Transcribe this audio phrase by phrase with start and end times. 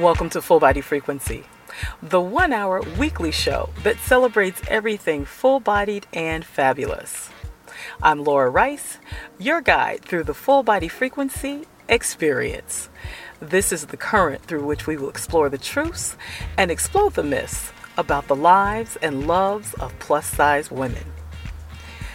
[0.00, 1.44] Welcome to Full Body Frequency,
[2.02, 7.28] the one hour weekly show that celebrates everything full bodied and fabulous.
[8.02, 8.96] I'm Laura Rice,
[9.38, 12.88] your guide through the full body frequency experience.
[13.40, 16.16] This is the current through which we will explore the truths
[16.56, 21.12] and explode the myths about the lives and loves of plus size women.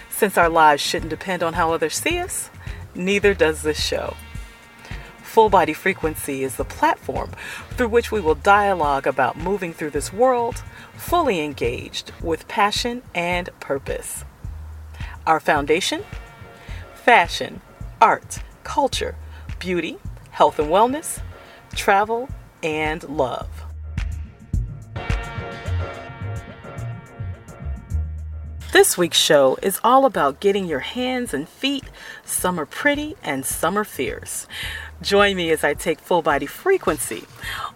[0.10, 2.50] Since our lives shouldn't depend on how others see us,
[2.96, 4.16] neither does this show.
[5.36, 7.32] Full Body Frequency is the platform
[7.72, 10.64] through which we will dialogue about moving through this world
[10.94, 14.24] fully engaged with passion and purpose.
[15.28, 16.06] Our foundation?
[16.94, 17.60] Fashion,
[18.00, 19.18] art, culture,
[19.60, 19.98] beauty,
[20.32, 21.20] health and wellness,
[21.74, 22.30] travel,
[22.64, 23.66] and love.
[28.76, 31.86] This week's show is all about getting your hands and feet
[32.26, 34.48] some are pretty and some are fierce.
[35.06, 37.26] Join me as I take full body frequency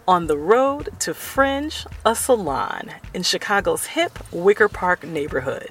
[0.07, 5.69] on the road to Fringe, a salon in Chicago's hip Wicker Park neighborhood.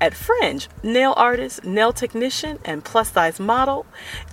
[0.00, 3.86] At Fringe, nail artist, nail technician, and plus size model,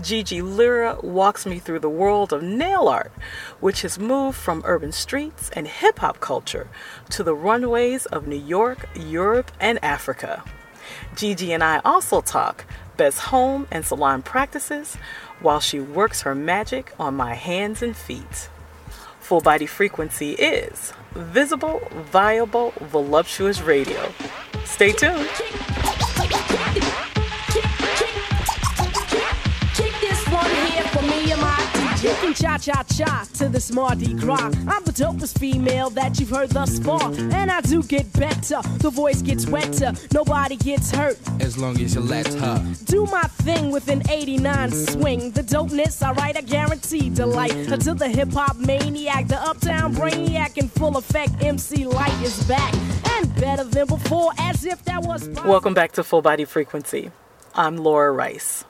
[0.04, 3.12] Gigi Lira walks me through the world of nail art,
[3.60, 6.70] which has moved from urban streets and hip hop culture
[7.10, 10.44] to the runways of New York, Europe, and Africa.
[11.16, 12.66] Gigi and I also talk
[12.98, 14.98] best home and salon practices
[15.42, 18.50] while she works her magic on my hands and feet.
[19.20, 24.12] Full body frequency is visible, viable, voluptuous radio.
[24.66, 25.30] Stay tuned.
[32.08, 34.54] Kicking cha cha cha to this Mardi Gras.
[34.66, 37.12] I'm the dopest female that you've heard thus far.
[37.12, 41.20] And I do get better, the voice gets wetter, nobody gets hurt.
[41.42, 45.32] As long as you let her do my thing with an 89 swing.
[45.32, 47.54] The dopeness, alright, I guarantee delight.
[47.54, 52.74] Until the hip hop maniac, the uptown brainiac in full effect, MC Lyte is back.
[53.18, 55.28] And better than before, as if that was.
[55.44, 57.12] Welcome back to Full Body Frequency.
[57.54, 58.64] I'm Laura Rice.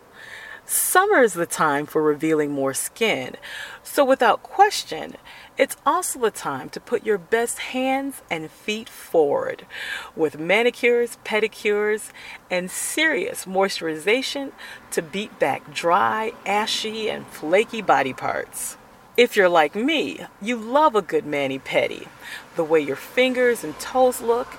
[0.69, 3.37] Summer is the time for revealing more skin,
[3.83, 5.15] so without question,
[5.57, 9.65] it's also the time to put your best hands and feet forward
[10.13, 12.11] with manicures, pedicures,
[12.51, 14.51] and serious moisturization
[14.91, 18.75] to beat back dry, ashy, and flaky body parts.
[19.15, 22.09] If you're like me, you love a good mani pedi,
[22.57, 24.57] the way your fingers and toes look,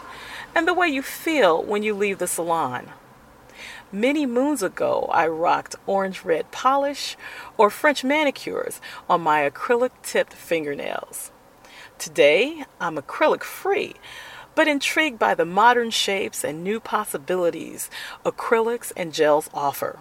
[0.55, 2.89] and the way you feel when you leave the salon.
[3.93, 7.16] Many moons ago, I rocked orange red polish
[7.56, 11.31] or French manicures on my acrylic tipped fingernails.
[11.97, 13.94] Today, I'm acrylic free,
[14.54, 17.88] but intrigued by the modern shapes and new possibilities
[18.27, 20.00] acrylics and gels offer.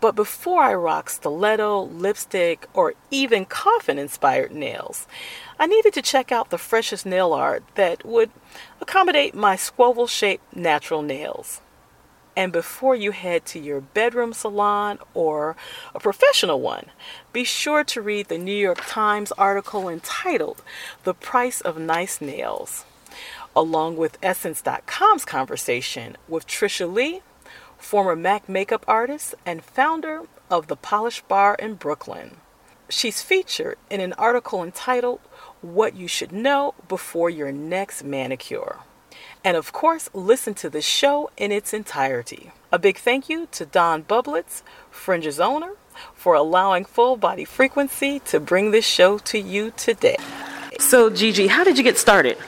[0.00, 5.06] But before I rock stiletto, lipstick, or even coffin inspired nails,
[5.58, 8.30] I needed to check out the freshest nail art that would
[8.80, 11.60] accommodate my squoval shaped natural nails.
[12.36, 15.56] And before you head to your bedroom salon or
[15.94, 16.86] a professional one,
[17.32, 20.62] be sure to read the New York Times article entitled
[21.04, 22.84] The Price of Nice Nails,
[23.54, 27.22] along with Essence.com's conversation with Trisha Lee,
[27.76, 32.36] former MAC makeup artist and founder of the Polish Bar in Brooklyn.
[32.88, 35.20] She's featured in an article entitled
[35.62, 38.78] What You Should Know Before Your Next Manicure.
[39.44, 42.52] And of course, listen to the show in its entirety.
[42.72, 45.72] A big thank you to Don Bublitz, Fringe's owner,
[46.14, 50.16] for allowing Full Body Frequency to bring this show to you today.
[50.78, 52.38] So, Gigi, how did you get started?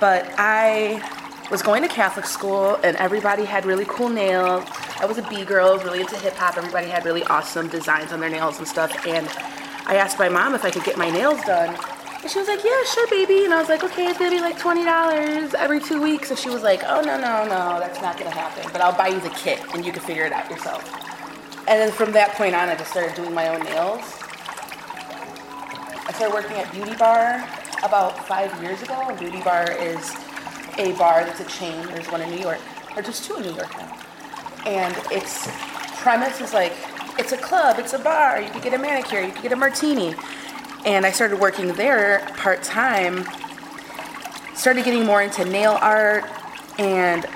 [0.00, 1.02] But I
[1.50, 4.64] was going to Catholic school, and everybody had really cool nails.
[5.00, 6.56] I was a B girl, really into hip hop.
[6.56, 9.06] Everybody had really awesome designs on their nails and stuff.
[9.06, 9.28] And
[9.86, 11.76] I asked my mom if I could get my nails done
[12.22, 13.44] and she was like, yeah, sure, baby.
[13.44, 16.30] And I was like, okay, it's gonna be like $20 every two weeks.
[16.30, 18.68] And she was like, oh, no, no, no, that's not gonna happen.
[18.72, 20.82] But I'll buy you the kit and you can figure it out yourself.
[21.68, 24.00] And then from that point on, I just started doing my own nails.
[26.06, 27.46] I started working at Beauty Bar
[27.84, 29.14] about five years ago.
[29.18, 30.16] Beauty Bar is
[30.78, 31.86] a bar that's a chain.
[31.88, 32.58] There's one in New York,
[32.96, 33.96] or just two in New York now.
[34.66, 35.46] And its
[35.98, 36.72] premise is like,
[37.18, 38.40] it's a club, it's a bar.
[38.40, 40.14] You can get a manicure, you can get a martini.
[40.84, 43.24] And I started working there part time.
[44.54, 46.24] Started getting more into nail art
[46.78, 47.26] and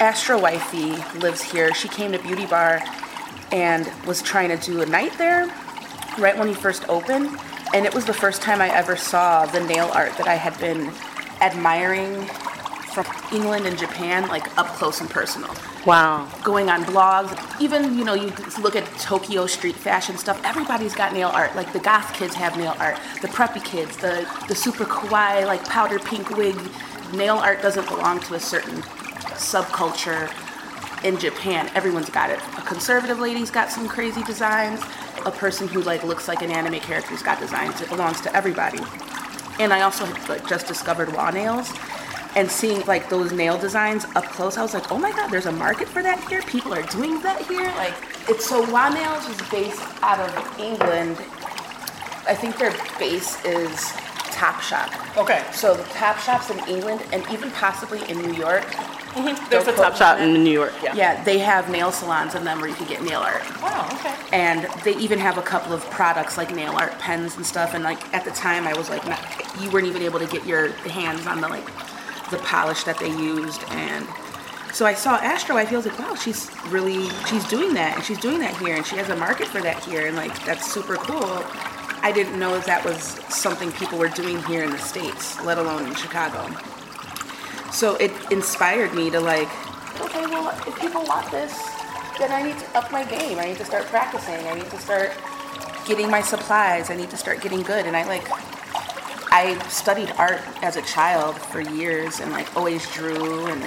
[0.00, 1.72] Astro Wifey lives here.
[1.74, 2.82] She came to Beauty Bar
[3.52, 5.46] and was trying to do a night there
[6.18, 7.38] right when he first opened.
[7.74, 10.58] And it was the first time I ever saw the nail art that I had
[10.58, 10.92] been
[11.40, 12.28] admiring
[12.92, 15.54] from England and Japan, like up close and personal.
[15.86, 16.28] Wow.
[16.44, 20.40] Going on blogs, even you know, you look at Tokyo street fashion stuff.
[20.44, 21.54] Everybody's got nail art.
[21.56, 25.64] Like the goth kids have nail art, the preppy kids, the the super kawaii like
[25.68, 26.56] powder pink wig.
[27.14, 28.80] Nail art doesn't belong to a certain
[29.34, 30.30] subculture
[31.04, 31.70] in Japan.
[31.74, 32.38] Everyone's got it.
[32.56, 34.80] A conservative lady's got some crazy designs.
[35.26, 37.80] A person who like looks like an anime character's got designs.
[37.80, 38.78] It belongs to everybody.
[39.58, 41.72] And I also like, just discovered WAH nails.
[42.34, 45.46] And seeing like those nail designs up close, I was like, oh my god, there's
[45.46, 46.42] a market for that here.
[46.42, 47.66] People are doing that here.
[47.76, 47.94] Like,
[48.28, 51.18] it's so WAH nails is based out of England.
[52.26, 53.92] I think their base is
[54.32, 55.16] Topshop.
[55.18, 55.44] Okay.
[55.52, 58.64] So the Top Shops in England and even possibly in New York.
[59.12, 59.50] Mm-hmm.
[59.50, 60.42] There's a top shop in.
[60.42, 60.72] New York.
[60.82, 60.94] Yeah.
[60.94, 63.42] Yeah, they have nail salons in them where you can get nail art.
[63.60, 63.86] Wow.
[63.92, 64.14] Okay.
[64.32, 67.74] And they even have a couple of products like nail art pens and stuff.
[67.74, 69.20] And like at the time, I was like, not,
[69.60, 71.68] you weren't even able to get your hands on the like
[72.32, 73.62] the polish that they used.
[73.68, 74.06] And
[74.72, 75.56] so I saw Astro.
[75.56, 78.84] I feel like, wow, she's really she's doing that, and she's doing that here, and
[78.84, 81.44] she has a market for that here, and like that's super cool.
[82.04, 85.86] I didn't know that was something people were doing here in the states, let alone
[85.86, 86.50] in Chicago.
[87.70, 89.48] So it inspired me to like,
[90.00, 91.56] okay, well, if people want this,
[92.18, 93.38] then I need to up my game.
[93.38, 94.46] I need to start practicing.
[94.46, 95.12] I need to start
[95.86, 96.90] getting my supplies.
[96.90, 97.86] I need to start getting good.
[97.86, 98.28] And I like,
[99.34, 103.62] I studied art as a child for years and like always drew and,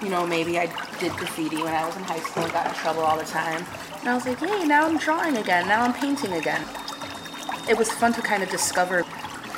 [0.00, 0.66] you know, maybe I
[1.00, 3.66] did graffiti when I was in high school and got in trouble all the time.
[3.98, 5.66] And I was like, hey, now I'm drawing again.
[5.66, 6.64] Now I'm painting again.
[7.68, 9.02] It was fun to kind of discover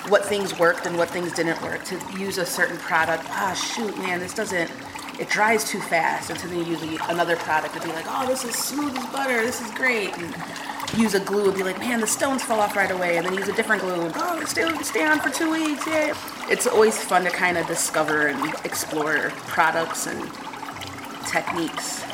[0.09, 1.85] what things worked and what things didn't work.
[1.85, 4.73] To use a certain product, ah, shoot, man, this doesn't,
[5.21, 6.31] it dries too fast.
[6.31, 9.43] And to then use another product and be like, oh, this is smooth as butter,
[9.43, 10.17] this is great.
[10.17, 10.35] And
[10.97, 13.17] use a glue and be like, man, the stones fall off right away.
[13.17, 16.17] And then use a different glue and, oh, stay, stay on for two weeks, yeah.
[16.49, 20.21] It's always fun to kind of discover and explore products and
[21.27, 22.05] techniques.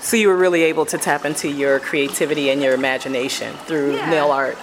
[0.00, 4.10] So you were really able to tap into your creativity and your imagination through Yeah.
[4.10, 4.56] nail art.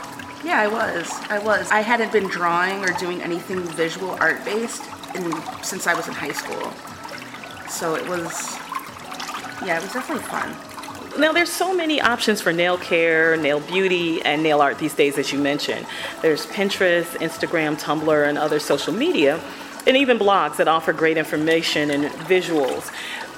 [0.43, 1.11] Yeah, I was.
[1.29, 1.69] I was.
[1.71, 4.83] I hadn't been drawing or doing anything visual art based
[5.15, 6.71] in, since I was in high school.
[7.69, 8.55] So it was,
[9.65, 10.55] yeah, it was definitely fun.
[11.17, 15.17] Now, there's so many options for nail care, nail beauty, and nail art these days,
[15.17, 15.85] as you mentioned.
[16.21, 19.39] There's Pinterest, Instagram, Tumblr, and other social media,
[19.87, 22.91] and even blogs that offer great information and visuals.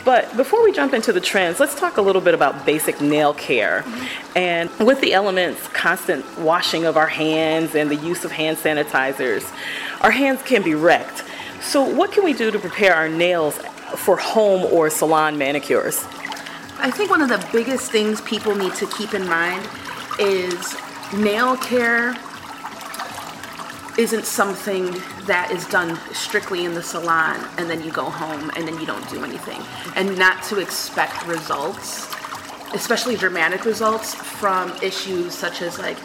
[0.03, 3.35] But before we jump into the trends, let's talk a little bit about basic nail
[3.35, 3.83] care.
[4.35, 9.51] And with the elements, constant washing of our hands and the use of hand sanitizers,
[10.01, 11.23] our hands can be wrecked.
[11.62, 13.57] So, what can we do to prepare our nails
[13.97, 16.06] for home or salon manicures?
[16.79, 19.68] I think one of the biggest things people need to keep in mind
[20.19, 20.75] is
[21.12, 22.15] nail care
[23.97, 24.91] isn't something
[25.25, 28.85] that is done strictly in the salon and then you go home and then you
[28.85, 29.59] don't do anything.
[29.95, 32.13] And not to expect results,
[32.75, 35.97] especially dramatic results, from issues such as like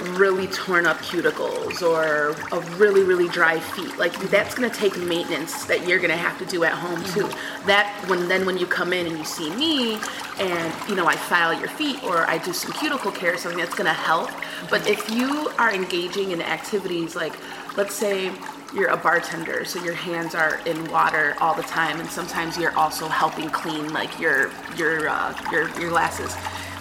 [0.00, 3.96] really torn up cuticles or a really really dry feet.
[3.98, 7.02] Like that's going to take maintenance that you're going to have to do at home
[7.04, 7.28] too.
[7.66, 9.98] That when then when you come in and you see me
[10.38, 13.58] and you know i file your feet or i do some cuticle care or something
[13.58, 14.30] that's going to help.
[14.70, 17.34] But if you are engaging in activities like
[17.76, 18.32] let's say
[18.74, 22.76] you're a bartender so your hands are in water all the time and sometimes you're
[22.76, 26.34] also helping clean like your your uh, your your glasses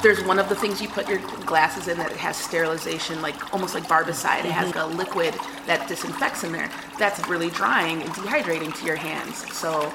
[0.05, 3.51] there's one of the things you put your glasses in that it has sterilization, like
[3.51, 4.45] almost like barbicide.
[4.45, 4.93] It has mm-hmm.
[4.93, 5.33] a liquid
[5.65, 6.69] that disinfects in there.
[6.99, 9.51] That's really drying and dehydrating to your hands.
[9.51, 9.91] So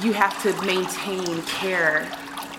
[0.00, 2.10] you have to maintain care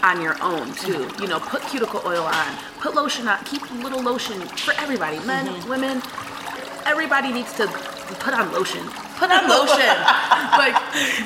[0.03, 1.05] on your own too.
[1.09, 1.23] Mm-hmm.
[1.23, 5.47] You know, put cuticle oil on, put lotion on, keep little lotion for everybody, men,
[5.47, 5.67] mm-hmm.
[5.67, 6.03] women.
[6.85, 7.65] Everybody needs to
[8.19, 8.85] put on lotion.
[9.15, 9.95] Put on lotion.
[10.59, 10.75] like,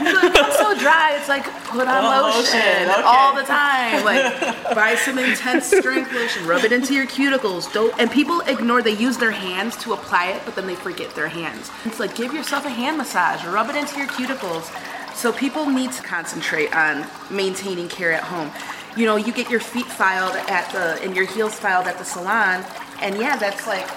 [0.01, 1.15] I'm so dry.
[1.17, 3.01] It's like put on oh, lotion, lotion, okay.
[3.03, 4.03] all the time.
[4.05, 4.39] Like,
[4.75, 7.71] buy some intense strength lotion, rub it into your cuticles.
[7.73, 7.97] Don't.
[7.99, 8.81] And people ignore.
[8.81, 11.71] They use their hands to apply it, but then they forget their hands.
[11.85, 14.69] It's like give yourself a hand massage, rub it into your cuticles.
[15.15, 18.51] So people need to concentrate on maintaining care at home.
[18.95, 22.05] You know, you get your feet filed at the and your heels filed at the
[22.05, 22.65] salon,
[23.01, 23.87] and yeah, that's like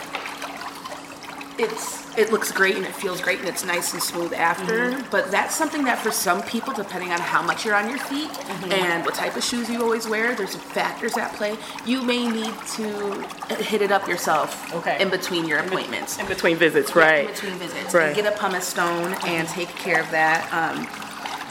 [1.58, 4.90] it's it looks great and it feels great and it's nice and smooth after.
[4.90, 5.10] Mm-hmm.
[5.10, 8.28] But that's something that for some people, depending on how much you're on your feet
[8.28, 8.72] mm-hmm.
[8.72, 11.56] and what type of shoes you always wear, there's factors at play.
[11.86, 13.22] You may need to
[13.62, 15.00] hit it up yourself Okay.
[15.00, 16.18] in between your appointments.
[16.18, 17.26] In between visits, right?
[17.26, 17.94] In between visits.
[17.94, 18.14] Right.
[18.14, 19.54] Get a pumice stone and mm-hmm.
[19.54, 20.52] take care of that.
[20.52, 20.86] Um,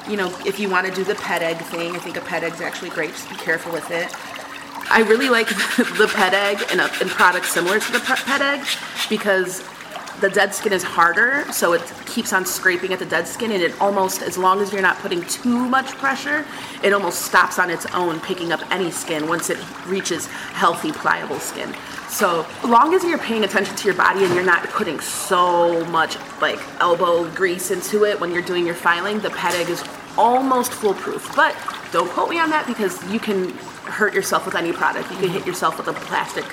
[0.10, 2.44] you know, if you want to do the Ped Egg thing, I think a Ped
[2.44, 3.12] Egg's actually great.
[3.12, 4.14] Just be careful with it.
[4.90, 8.42] I really like the Ped Egg and, a, and products similar to the pe- Ped
[8.42, 8.68] Egg
[9.10, 9.64] because
[10.22, 13.62] the dead skin is harder, so it keeps on scraping at the dead skin, and
[13.62, 16.46] it almost, as long as you're not putting too much pressure,
[16.84, 21.40] it almost stops on its own picking up any skin once it reaches healthy, pliable
[21.40, 21.74] skin.
[22.08, 26.18] So, long as you're paying attention to your body and you're not putting so much
[26.40, 29.84] like elbow grease into it when you're doing your filing, the Ped Egg is
[30.18, 31.36] almost foolproof.
[31.36, 31.56] But
[31.92, 33.50] don't quote me on that because you can
[33.86, 35.10] hurt yourself with any product.
[35.10, 36.46] You can hit yourself with a plastic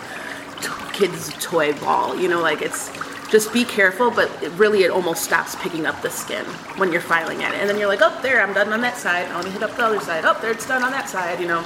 [0.63, 2.17] t- kid's toy ball.
[2.17, 2.89] You know, like it's
[3.31, 6.45] just be careful, but it really it almost stops picking up the skin
[6.77, 7.53] when you're filing it.
[7.55, 9.29] And then you're like, oh, there, I'm done on that side.
[9.35, 10.25] Let me hit up the other side.
[10.25, 11.65] Oh, there, it's done on that side, you know.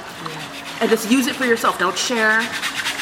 [0.81, 1.79] And just use it for yourself.
[1.79, 2.41] Don't share.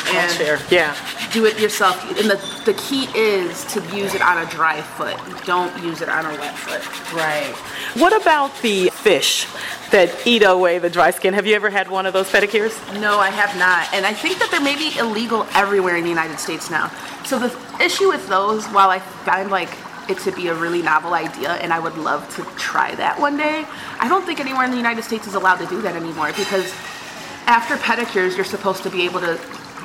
[0.10, 0.60] And Share.
[0.70, 0.96] Yeah.
[1.32, 2.04] do it yourself.
[2.20, 5.18] And the, the key is to use it on a dry foot.
[5.46, 7.14] Don't use it on a wet foot.
[7.14, 7.54] Right.
[7.96, 9.48] What about the fish
[9.92, 11.34] that eat away the dry skin?
[11.34, 12.74] Have you ever had one of those pedicures?
[13.00, 13.94] No, I have not.
[13.94, 16.90] And I think that they're maybe illegal everywhere in the United States now.
[17.26, 19.70] So the issue with those, while I find like
[20.10, 23.38] it to be a really novel idea and I would love to try that one
[23.38, 23.66] day,
[24.00, 26.74] I don't think anywhere in the United States is allowed to do that anymore because
[27.48, 29.40] after pedicures, you're supposed to be able to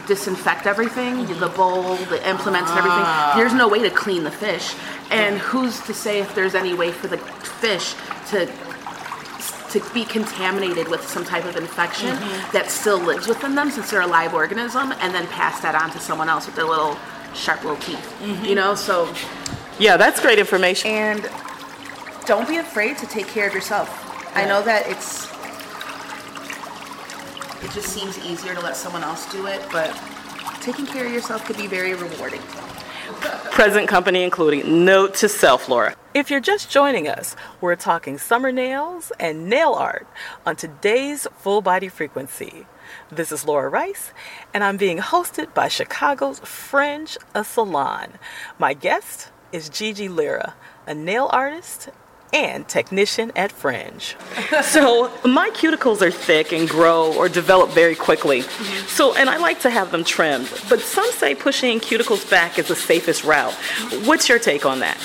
[0.06, 3.04] disinfect everything, the bowl, the implements and everything.
[3.04, 3.34] Ah.
[3.36, 4.74] There's no way to clean the fish.
[5.10, 7.94] And who's to say if there's any way for the fish
[8.30, 8.50] to
[9.70, 12.52] to be contaminated with some type of infection mm-hmm.
[12.52, 15.90] that still lives within them since they're a live organism and then pass that on
[15.90, 16.96] to someone else with their little
[17.34, 18.14] sharp little teeth.
[18.22, 18.44] Mm-hmm.
[18.44, 19.12] You know, so
[19.78, 20.90] Yeah, that's great information.
[20.90, 21.30] and
[22.26, 24.02] don't be afraid to take care of yourself.
[24.36, 25.26] I know that it's
[27.62, 29.94] it just seems easier to let someone else do it, but
[30.60, 32.40] taking care of yourself could be very rewarding.
[33.52, 34.84] Present company including.
[34.84, 35.96] Note to self, Laura.
[36.12, 40.06] If you're just joining us, we're talking summer nails and nail art
[40.44, 42.66] on today's Full Body Frequency.
[43.10, 44.12] This is Laura Rice,
[44.52, 48.14] and I'm being hosted by Chicago's Fringe, a salon.
[48.58, 50.54] My guest is Gigi Lira,
[50.86, 51.88] a nail artist
[52.32, 54.16] and technician at Fringe.
[54.62, 58.40] so, my cuticles are thick and grow or develop very quickly.
[58.40, 58.86] Mm-hmm.
[58.88, 62.68] So, and I like to have them trimmed, but some say pushing cuticles back is
[62.68, 63.54] the safest route.
[64.04, 64.96] What's your take on that?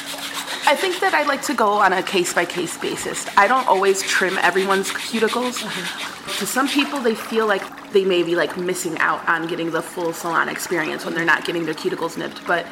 [0.67, 3.25] I think that I like to go on a case by case basis.
[3.35, 5.63] I don't always trim everyone's cuticles.
[5.63, 6.39] Mm-hmm.
[6.39, 9.81] To some people, they feel like they may be like missing out on getting the
[9.81, 12.45] full salon experience when they're not getting their cuticles nipped.
[12.45, 12.67] But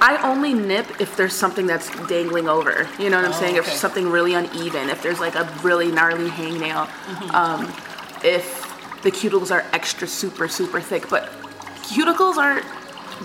[0.00, 2.88] I only nip if there's something that's dangling over.
[2.98, 3.56] You know what I'm saying?
[3.56, 6.88] If something really uneven, if there's like a really gnarly hangnail,
[7.34, 7.64] um,
[8.24, 8.64] if
[9.02, 11.08] the cuticles are extra super super thick.
[11.08, 11.30] But
[11.82, 12.64] cuticles aren't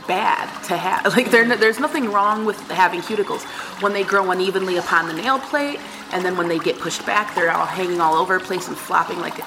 [0.08, 1.04] bad to have.
[1.16, 3.44] Like there, there's nothing wrong with having cuticles
[3.82, 5.80] when they grow unevenly upon the nail plate,
[6.12, 8.78] and then when they get pushed back, they're all hanging all over the place and
[8.78, 9.38] flopping like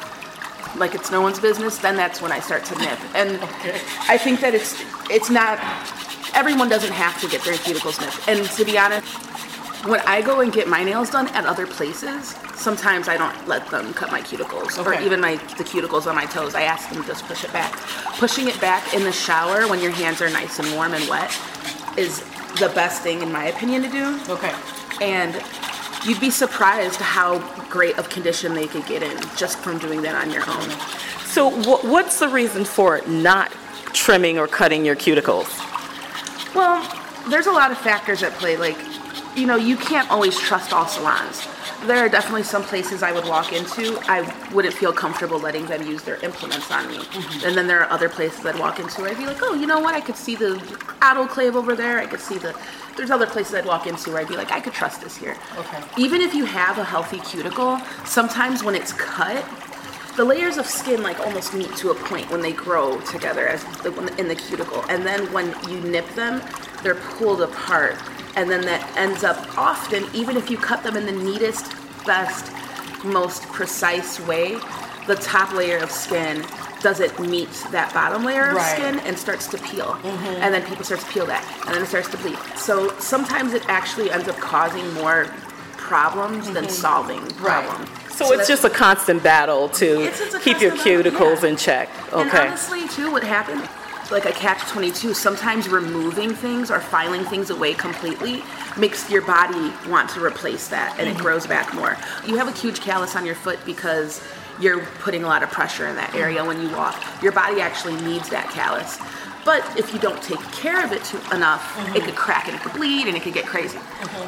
[0.77, 1.79] like it's no one's business.
[1.79, 3.39] Then that's when I start to nip, and
[4.09, 4.81] I think that it's
[5.11, 5.59] it's not.
[6.37, 9.07] Everyone doesn't have to get their cuticles nipped, and to be honest.
[9.87, 13.71] When I go and get my nails done at other places, sometimes I don't let
[13.71, 16.57] them cut my cuticles or even my the cuticles on my toes.
[16.57, 17.73] I ask them to just push it back.
[18.19, 21.31] Pushing it back in the shower when your hands are nice and warm and wet
[21.97, 22.21] is
[22.59, 24.19] the best thing in my opinion to do.
[24.29, 24.53] Okay.
[25.01, 25.41] And
[26.05, 27.39] you'd be surprised how
[27.69, 30.71] great of condition they could get in just from doing that on your own.
[31.27, 33.53] So, wh- what's the reason for not
[33.93, 35.63] trimming or cutting your cuticles?
[36.55, 36.83] Well,
[37.29, 38.57] there's a lot of factors at play.
[38.57, 38.79] Like,
[39.37, 41.47] you know, you can't always trust all salons.
[41.85, 44.23] There are definitely some places I would walk into, I
[44.53, 46.97] wouldn't feel comfortable letting them use their implements on me.
[46.97, 47.47] Mm-hmm.
[47.47, 49.67] And then there are other places I'd walk into where I'd be like, oh, you
[49.67, 49.95] know what?
[49.95, 50.55] I could see the
[51.01, 51.99] autoclave over there.
[51.99, 52.59] I could see the.
[52.97, 55.37] There's other places I'd walk into where I'd be like, I could trust this here.
[55.59, 55.85] Okay.
[55.99, 59.45] Even if you have a healthy cuticle, sometimes when it's cut,
[60.17, 63.63] the layers of skin like almost meet to a point when they grow together as
[63.83, 64.83] the, in the cuticle.
[64.89, 66.43] And then when you nip them
[66.83, 67.97] they're pulled apart.
[68.37, 71.73] And then that ends up often even if you cut them in the neatest
[72.07, 72.53] best
[73.05, 74.59] most precise way
[75.07, 76.45] the top layer of skin
[76.81, 78.77] doesn't meet that bottom layer of Right.
[78.77, 79.95] skin and starts to peel.
[79.95, 80.43] Mm-hmm.
[80.43, 82.39] And then people start to peel that and then it starts to bleed.
[82.57, 85.27] So sometimes it actually ends up causing more
[85.77, 86.73] problems than mm-hmm.
[86.73, 91.05] solving problems So, it's just a constant battle to It's- it's a keep your constant
[91.05, 91.49] battle, cuticles yeah.
[91.49, 91.89] in check.
[92.13, 92.47] And Okay.
[92.49, 93.69] honestly, too, what happened,
[94.11, 98.43] like a catch 22, sometimes removing things or filing things away completely
[98.77, 101.23] makes your body want to replace that and it mm-hmm.
[101.23, 101.97] grows back more.
[102.27, 104.21] You have a huge callus on your foot because
[104.61, 107.03] you're putting a lot of pressure in that area when you walk.
[107.23, 108.99] Your body actually needs that callus.
[109.45, 111.63] But if you don't take care of it too, enough,
[111.95, 113.79] it could crack and it could bleed and it could get crazy.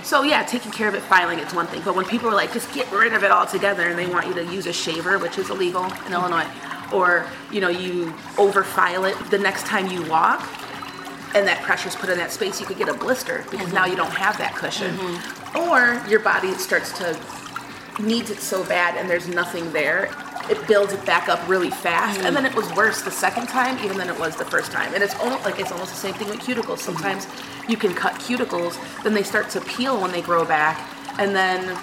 [0.04, 1.82] So yeah, taking care of it, filing it's one thing.
[1.84, 4.34] But when people are like, just get rid of it altogether, and they want you
[4.34, 6.46] to use a shaver, which is illegal in Illinois,
[6.92, 10.40] or you know you over file it the next time you walk,
[11.34, 13.74] and that pressure's put in that space, you could get a blister because mm-hmm.
[13.74, 14.96] now you don't have that cushion.
[14.96, 15.58] Mm-hmm.
[15.58, 17.18] Or your body starts to
[17.98, 20.10] needs it so bad and there's nothing there.
[20.50, 23.78] It builds it back up really fast, and then it was worse the second time
[23.84, 24.94] even than it was the first time.
[24.94, 26.78] And it's almost like it's almost the same thing with cuticles.
[26.78, 26.94] Mm-hmm.
[26.94, 27.26] Sometimes
[27.68, 30.80] you can cut cuticles, then they start to peel when they grow back,
[31.18, 31.76] and then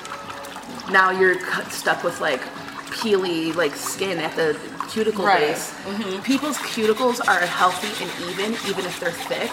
[0.91, 2.41] now you're cut, stuck with like
[2.89, 4.57] peely like skin at the
[4.95, 5.51] cuticle Right.
[5.51, 5.71] base.
[5.83, 6.21] Mm-hmm.
[6.23, 9.51] People's cuticles are healthy and even, even if they're thick.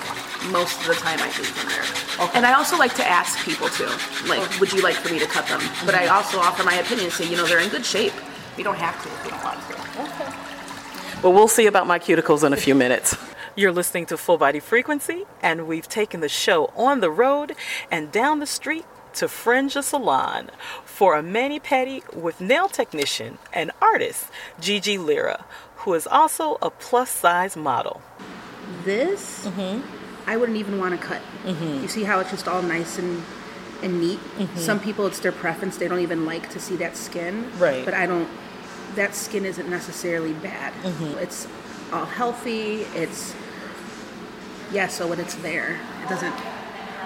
[0.52, 2.30] Most of the time, I leave them there.
[2.36, 3.90] And I also like to ask people too,
[4.28, 5.60] like, would you like for me to cut them?
[5.84, 6.14] But I mm-hmm.
[6.14, 8.12] also offer my opinion, say, you know, they're in good shape.
[8.56, 11.22] You don't have to if you don't want to.
[11.22, 13.16] Well, we'll see about my cuticles in a few minutes.
[13.56, 17.56] You're listening to Full Body Frequency, and we've taken the show on the road
[17.90, 20.50] and down the street to Fringe a Salon
[20.84, 24.26] for a mani pedi with nail technician and artist
[24.60, 25.44] Gigi Lira,
[25.76, 28.02] who is also a plus size model.
[28.84, 29.80] This, mm-hmm.
[30.28, 31.20] I wouldn't even want to cut.
[31.44, 31.82] Mm-hmm.
[31.82, 33.22] You see how it's just all nice and
[33.82, 34.18] and neat.
[34.18, 34.58] Mm-hmm.
[34.58, 37.50] Some people, it's their preference; they don't even like to see that skin.
[37.58, 37.84] Right.
[37.84, 38.28] But I don't.
[38.94, 40.72] That skin isn't necessarily bad.
[41.18, 41.48] It's
[41.92, 42.82] all healthy.
[42.94, 43.34] It's
[44.70, 44.88] yeah.
[44.88, 46.34] So when it's there, it doesn't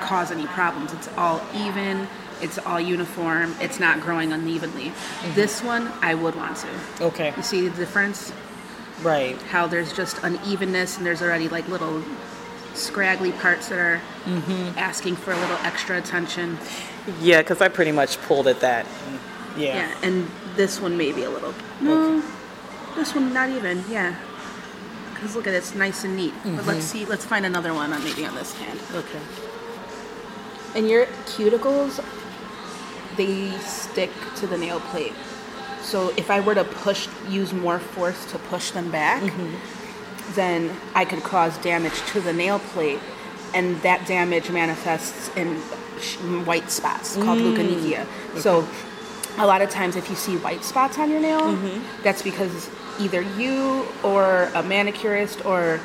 [0.00, 0.92] cause any problems.
[0.92, 2.08] It's all even.
[2.40, 3.54] It's all uniform.
[3.60, 4.90] It's not growing unevenly.
[4.90, 5.34] Mm-hmm.
[5.34, 6.68] This one, I would want to.
[7.00, 7.32] Okay.
[7.36, 8.32] You see the difference?
[9.02, 9.40] Right.
[9.42, 12.02] how there's just unevenness and there's already like little
[12.74, 14.78] scraggly parts that are mm-hmm.
[14.78, 16.58] asking for a little extra attention.
[17.20, 18.86] Yeah, because I pretty much pulled at that.
[19.56, 19.76] Yeah.
[19.76, 21.54] Yeah, and this one maybe a little.
[21.80, 22.22] No,
[22.94, 23.84] this one not even.
[23.88, 24.16] Yeah,
[25.14, 26.34] because look at it, it's nice and neat.
[26.42, 26.80] But let's mm-hmm.
[26.80, 28.80] see, let's find another one on maybe on this hand.
[28.94, 29.20] Okay.
[30.76, 32.04] And your cuticles,
[33.16, 35.14] they stick to the nail plate.
[35.80, 40.34] So if I were to push, use more force to push them back, mm-hmm.
[40.34, 43.00] then I could cause damage to the nail plate,
[43.54, 45.56] and that damage manifests in
[46.44, 47.56] white spots called mm.
[47.56, 48.06] leukonychia.
[48.38, 48.68] So
[49.38, 52.02] a lot of times, if you see white spots on your nail, mm-hmm.
[52.02, 52.68] that's because
[53.00, 55.80] either you or a manicurist or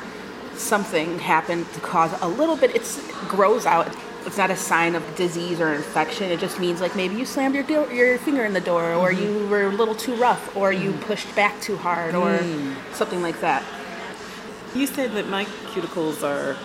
[0.54, 2.74] something happened to cause a little bit.
[2.74, 2.82] It
[3.28, 3.88] grows out.
[4.24, 6.30] It's not a sign of disease or infection.
[6.30, 9.10] It just means like maybe you slammed your do- your finger in the door, or
[9.10, 9.22] mm-hmm.
[9.22, 11.00] you were a little too rough, or you mm.
[11.02, 12.74] pushed back too hard, or mm.
[12.94, 13.62] something like that.
[14.74, 16.56] You said that my cuticles are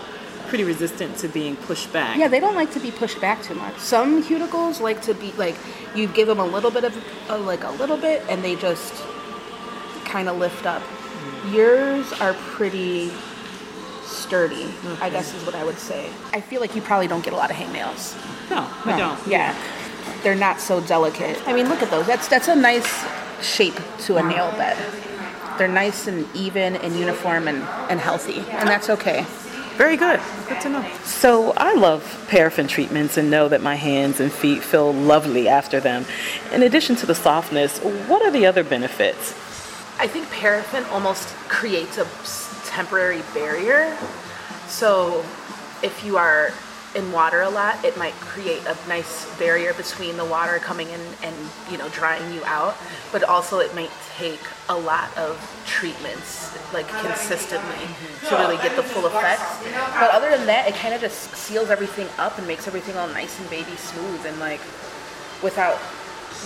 [0.48, 2.18] pretty resistant to being pushed back.
[2.18, 3.78] Yeah, they don't like to be pushed back too much.
[3.80, 5.56] Some cuticles like to be like
[5.96, 6.96] you give them a little bit of
[7.30, 8.94] uh, like a little bit, and they just
[10.06, 10.82] kind of lift up.
[10.82, 11.54] Mm.
[11.54, 13.12] Yours are pretty
[14.28, 14.68] sturdy,
[15.02, 16.10] I guess is what I would say.
[16.34, 18.16] I feel like you probably don't get a lot of hangnails.
[18.50, 19.28] No, I don't.
[19.28, 19.56] Yeah,
[20.24, 21.42] they're not so delicate.
[21.48, 22.06] I mean, look at those.
[22.08, 23.06] That's that's a nice
[23.42, 24.78] shape to a nail bed.
[25.58, 29.26] They're nice and even and uniform and, and healthy, and that's okay.
[29.78, 30.20] Very good.
[30.50, 30.92] Good to know.
[31.04, 35.80] So I love paraffin treatments and know that my hands and feet feel lovely after
[35.80, 36.06] them.
[36.52, 39.34] In addition to the softness, what are the other benefits?
[40.00, 42.47] I think paraffin almost creates a s-
[42.78, 43.98] temporary barrier.
[44.68, 45.26] So
[45.82, 46.52] if you are
[46.94, 51.02] in water a lot, it might create a nice barrier between the water coming in
[51.24, 51.36] and
[51.72, 52.76] you know drying you out.
[53.12, 55.34] But also it might take a lot of
[55.66, 57.88] treatments like consistently
[58.30, 59.42] to really get the full effect.
[60.00, 63.08] But other than that, it kind of just seals everything up and makes everything all
[63.08, 64.62] nice and baby smooth and like
[65.42, 65.80] without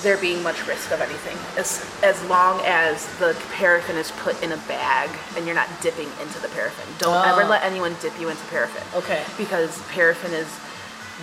[0.01, 1.37] there being much risk of anything.
[1.59, 6.09] As as long as the paraffin is put in a bag and you're not dipping
[6.21, 6.85] into the paraffin.
[6.97, 7.31] Don't oh.
[7.31, 8.83] ever let anyone dip you into paraffin.
[8.97, 9.23] Okay.
[9.37, 10.47] because paraffin is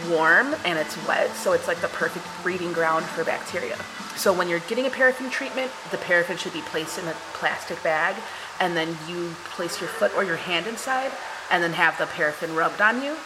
[0.08, 3.76] warm and it's wet so it's like the perfect breeding ground for bacteria.
[4.16, 7.82] So when you're getting a paraffin treatment the paraffin should be placed in a plastic
[7.82, 8.16] bag
[8.60, 11.10] and then you place your foot or your hand inside
[11.50, 13.16] and then have the paraffin rubbed on you.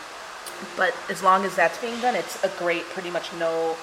[0.77, 3.77] But as long as that's being done it's a great pretty much no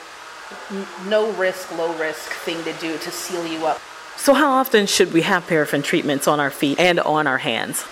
[1.07, 3.79] no risk low risk thing to do to seal you up.
[4.17, 7.85] So how often should we have paraffin treatments on our feet and on our hands?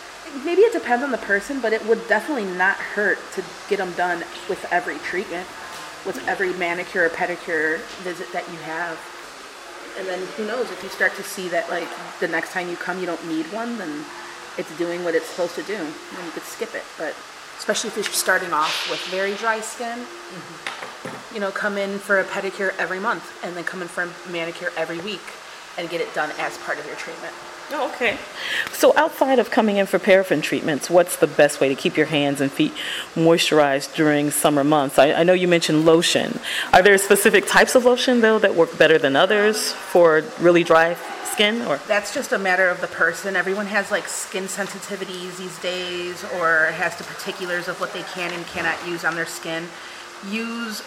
[0.43, 3.91] maybe it depends on the person but it would definitely not hurt to get them
[3.93, 5.48] done with every treatment
[6.06, 8.98] with every manicure or pedicure visit that you have.
[9.98, 11.88] And then who knows if you start to see that like
[12.20, 14.06] the next time you come you don't need one then
[14.58, 15.78] it's doing what it's supposed to do.
[15.78, 17.15] Then you could skip it but
[17.58, 20.77] especially if you're starting off with very dry skin mm-hmm.
[21.38, 24.32] You know come in for a pedicure every month and then come in for a
[24.32, 25.21] manicure every week
[25.78, 27.32] and get it done as part of your treatment
[27.69, 28.17] Oh, okay.
[28.71, 32.06] So outside of coming in for paraffin treatments, what's the best way to keep your
[32.06, 32.71] hands and feet
[33.13, 34.97] moisturized during summer months?
[34.97, 36.39] I, I know you mentioned lotion.
[36.71, 40.95] Are there specific types of lotion though that work better than others for really dry
[41.26, 43.36] skin or That's just a matter of the person.
[43.36, 48.32] Everyone has like skin sensitivities these days or has the particulars of what they can
[48.32, 49.67] and cannot use on their skin.
[50.30, 50.82] Use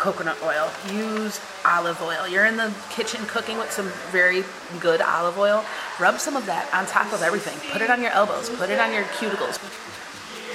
[0.00, 2.26] coconut oil, use olive oil.
[2.26, 4.44] You're in the kitchen cooking with some very
[4.80, 5.62] good olive oil.
[6.00, 7.58] Rub some of that on top of everything.
[7.70, 9.60] Put it on your elbows, put it on your cuticles.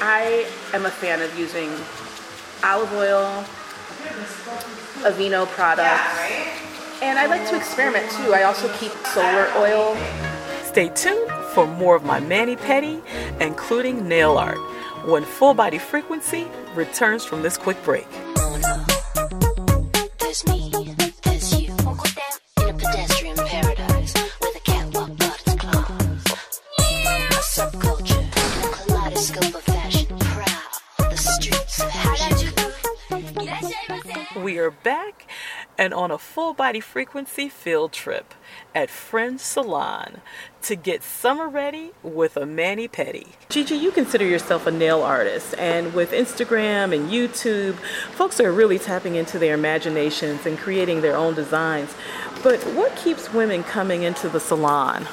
[0.02, 1.70] I am a fan of using
[2.64, 3.46] olive oil,
[5.06, 6.02] Aveeno products.
[7.04, 8.34] And I like to experiment too.
[8.34, 9.96] I also keep solar oil
[10.76, 13.02] Stay tuned for more of my mani pedi,
[13.40, 14.58] including nail art,
[15.08, 18.06] when Full Body Frequency returns from this quick break.
[34.66, 34.72] Harajuku.
[34.72, 35.28] We are back
[35.78, 38.34] and on a full body frequency field trip
[38.74, 40.22] at Fringe Salon
[40.64, 43.28] to get summer ready with a mani pedi.
[43.50, 47.76] Gigi, you consider yourself a nail artist, and with Instagram and YouTube,
[48.14, 51.94] folks are really tapping into their imaginations and creating their own designs.
[52.42, 55.08] But what keeps women coming into the salon?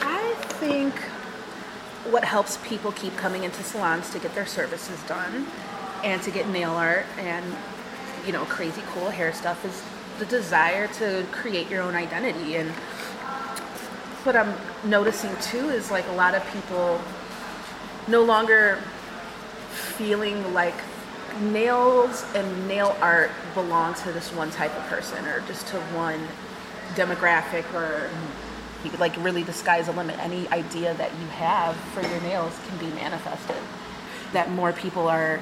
[0.00, 0.94] I think
[2.12, 5.46] what helps people keep coming into salons to get their services done
[6.04, 7.44] and to get nail art and
[8.28, 9.82] you know crazy cool hair stuff is
[10.18, 12.56] the desire to create your own identity.
[12.56, 12.70] And
[14.24, 14.52] what I'm
[14.84, 17.00] noticing too is like a lot of people
[18.06, 18.78] no longer
[19.70, 20.74] feeling like
[21.40, 26.20] nails and nail art belong to this one type of person or just to one
[26.96, 28.10] demographic or
[28.84, 30.18] you could like really the sky's the limit.
[30.18, 33.56] Any idea that you have for your nails can be manifested.
[34.34, 35.40] That more people are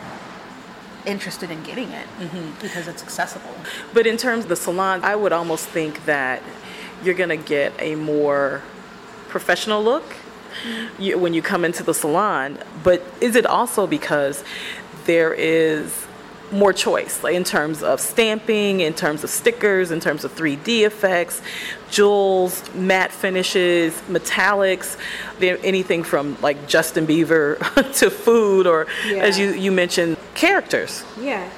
[1.07, 2.61] interested in getting it mm-hmm.
[2.61, 3.55] because it's accessible.
[3.95, 6.43] But in terms of the salon, I would almost think that
[7.03, 8.63] you're going to get a more
[9.29, 11.03] professional look mm-hmm.
[11.03, 12.59] you, when you come into the salon.
[12.83, 14.45] But is it also because
[15.05, 16.06] there is
[16.53, 20.87] more choice like in terms of stamping, in terms of stickers, in terms of 3D
[20.87, 21.43] effects,
[21.91, 24.97] jewels, matte finishes, metallics,
[25.41, 27.59] anything from like Justin Bieber
[27.99, 31.05] to food, or as you, you mentioned, characters.
[31.21, 31.49] Yeah.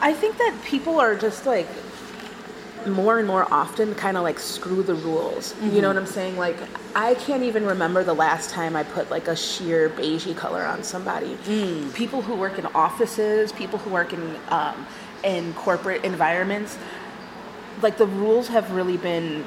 [0.00, 1.68] I think that people are just like
[2.86, 5.54] more and more often kind of like screw the rules.
[5.62, 6.36] You know what I'm saying?
[6.36, 6.56] Like
[6.94, 10.82] I can't even remember the last time I put like a sheer beigey color on
[10.82, 11.36] somebody.
[11.94, 14.86] People who work in offices, people who work in um,
[15.24, 16.78] in corporate environments,
[17.82, 19.44] like the rules have really been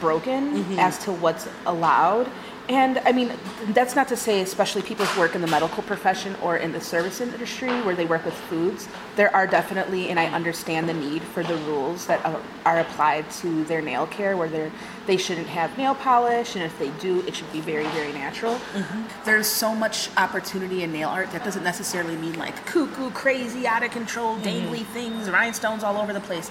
[0.00, 2.28] broken as to what's allowed.
[2.68, 3.32] And I mean,
[3.68, 6.80] that's not to say, especially people who work in the medical profession or in the
[6.80, 11.22] service industry where they work with foods, there are definitely, and I understand the need
[11.22, 14.70] for the rules that are, are applied to their nail care where they're,
[15.06, 18.54] they shouldn't have nail polish, and if they do, it should be very, very natural.
[18.54, 19.24] Mm-hmm.
[19.24, 23.82] There's so much opportunity in nail art that doesn't necessarily mean like cuckoo, crazy, out
[23.82, 24.46] of control, mm-hmm.
[24.46, 26.48] dangly things, rhinestones all over the place.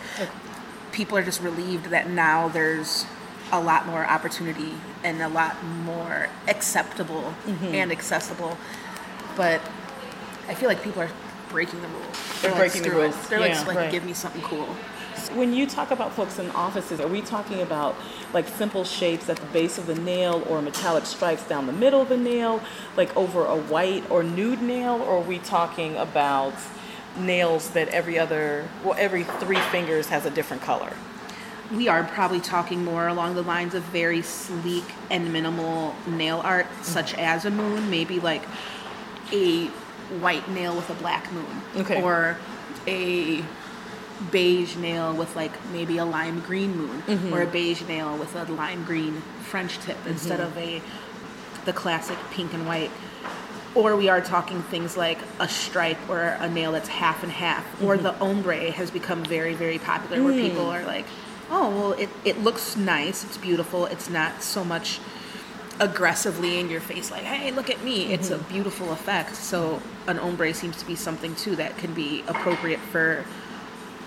[0.91, 3.05] People are just relieved that now there's
[3.51, 7.65] a lot more opportunity and a lot more acceptable mm-hmm.
[7.65, 8.57] and accessible.
[9.35, 9.61] But
[10.47, 11.09] I feel like people are
[11.49, 12.41] breaking the rules.
[12.41, 13.01] They're like, breaking the it.
[13.01, 13.29] rules.
[13.29, 13.91] They're like, like right.
[13.91, 14.67] give me something cool.
[15.33, 17.95] When you talk about folks in offices, are we talking about
[18.33, 22.01] like simple shapes at the base of the nail or metallic stripes down the middle
[22.01, 22.61] of the nail,
[22.97, 26.53] like over a white or nude nail, or are we talking about
[27.17, 30.93] nails that every other, well, every three fingers has a different color?
[31.73, 36.67] We are probably talking more along the lines of very sleek and minimal nail art,
[36.81, 37.21] such mm-hmm.
[37.21, 38.43] as a moon, maybe like
[39.31, 39.67] a
[40.19, 41.61] white nail with a black moon.
[41.77, 42.01] Okay.
[42.01, 42.37] Or
[42.87, 43.43] a
[44.31, 47.33] beige nail with like maybe a lime green moon mm-hmm.
[47.33, 50.09] or a beige nail with a lime green French tip mm-hmm.
[50.09, 50.81] instead of a
[51.65, 52.91] the classic pink and white.
[53.73, 57.81] Or we are talking things like a stripe or a nail that's half and half.
[57.81, 60.41] Or the ombre has become very, very popular where mm.
[60.41, 61.05] people are like,
[61.51, 64.99] oh, well, it, it looks nice, it's beautiful, it's not so much
[65.79, 68.13] aggressively in your face like hey look at me.
[68.13, 68.53] It's a mm-hmm.
[68.53, 69.35] beautiful effect.
[69.35, 73.25] So an ombre seems to be something too that can be appropriate for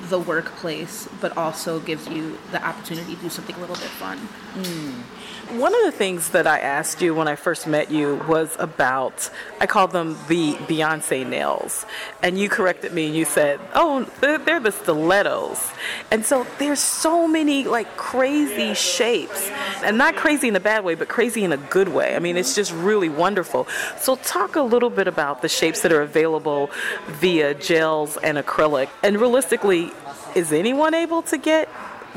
[0.02, 4.18] the workplace but also gives you the opportunity to do something a little bit fun
[4.18, 5.00] hmm.
[5.50, 9.30] One of the things that I asked you when I first met you was about,
[9.60, 11.84] I called them the Beyonce nails.
[12.22, 15.70] And you corrected me and you said, oh, they're, they're the stilettos.
[16.10, 19.48] And so there's so many like crazy shapes.
[19.84, 22.16] And not crazy in a bad way, but crazy in a good way.
[22.16, 23.68] I mean, it's just really wonderful.
[24.00, 26.70] So talk a little bit about the shapes that are available
[27.06, 28.88] via gels and acrylic.
[29.02, 29.92] And realistically,
[30.34, 31.68] is anyone able to get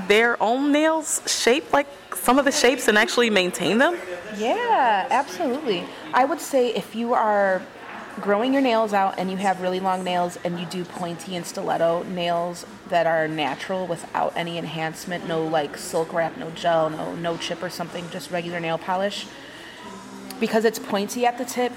[0.07, 3.97] their own nails shaped like some of the shapes and actually maintain them?
[4.37, 5.83] Yeah, absolutely.
[6.13, 7.61] I would say if you are
[8.21, 11.45] growing your nails out and you have really long nails and you do pointy and
[11.45, 17.15] stiletto nails that are natural without any enhancement, no like silk wrap, no gel, no
[17.15, 19.27] no chip or something, just regular nail polish.
[20.39, 21.73] Because it's pointy at the tip,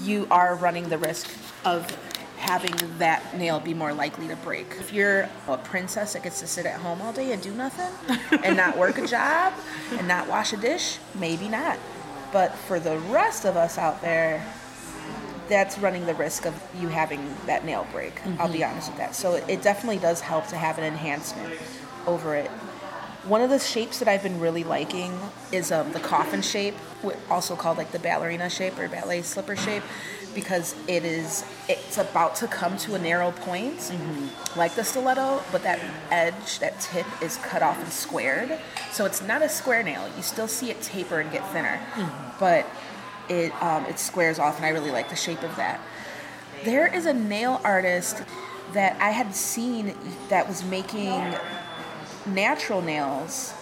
[0.00, 1.30] you are running the risk
[1.64, 1.96] of
[2.44, 4.66] having that nail be more likely to break.
[4.78, 7.90] If you're a princess that gets to sit at home all day and do nothing
[8.44, 9.54] and not work a job
[9.92, 11.78] and not wash a dish, maybe not.
[12.32, 14.44] But for the rest of us out there,
[15.48, 18.14] that's running the risk of you having that nail break.
[18.38, 18.72] I'll be mm-hmm.
[18.72, 19.14] honest with that.
[19.14, 21.54] So it, it definitely does help to have an enhancement
[22.06, 22.50] over it.
[23.26, 25.18] One of the shapes that I've been really liking
[25.50, 26.74] is um, the coffin shape,
[27.30, 29.82] also called like the ballerina shape or ballet slipper shape,
[30.34, 33.92] because it is it's about to come to a narrow point,
[34.56, 38.58] like the stiletto, but that edge, that tip is cut off and squared,
[38.92, 40.06] so it's not a square nail.
[40.16, 41.80] You still see it taper and get thinner,
[42.38, 42.66] but
[43.30, 45.80] it um, it squares off, and I really like the shape of that.
[46.64, 48.22] There is a nail artist
[48.74, 49.94] that I had seen
[50.28, 51.34] that was making
[52.26, 53.52] natural nails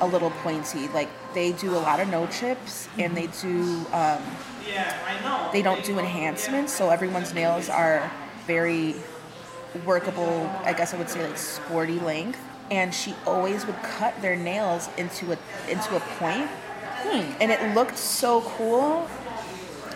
[0.00, 0.88] a little pointy.
[0.88, 4.22] Like they do a lot of no chips and they do um,
[4.66, 5.50] Yeah, I know.
[5.52, 8.10] they don't do enhancements, so everyone's nails are
[8.46, 8.94] very
[9.84, 10.50] workable.
[10.64, 12.40] I guess I would say like sporty length.
[12.70, 15.38] And she always would cut their nails into a
[15.70, 16.50] into a point,
[17.40, 19.08] and it looked so cool.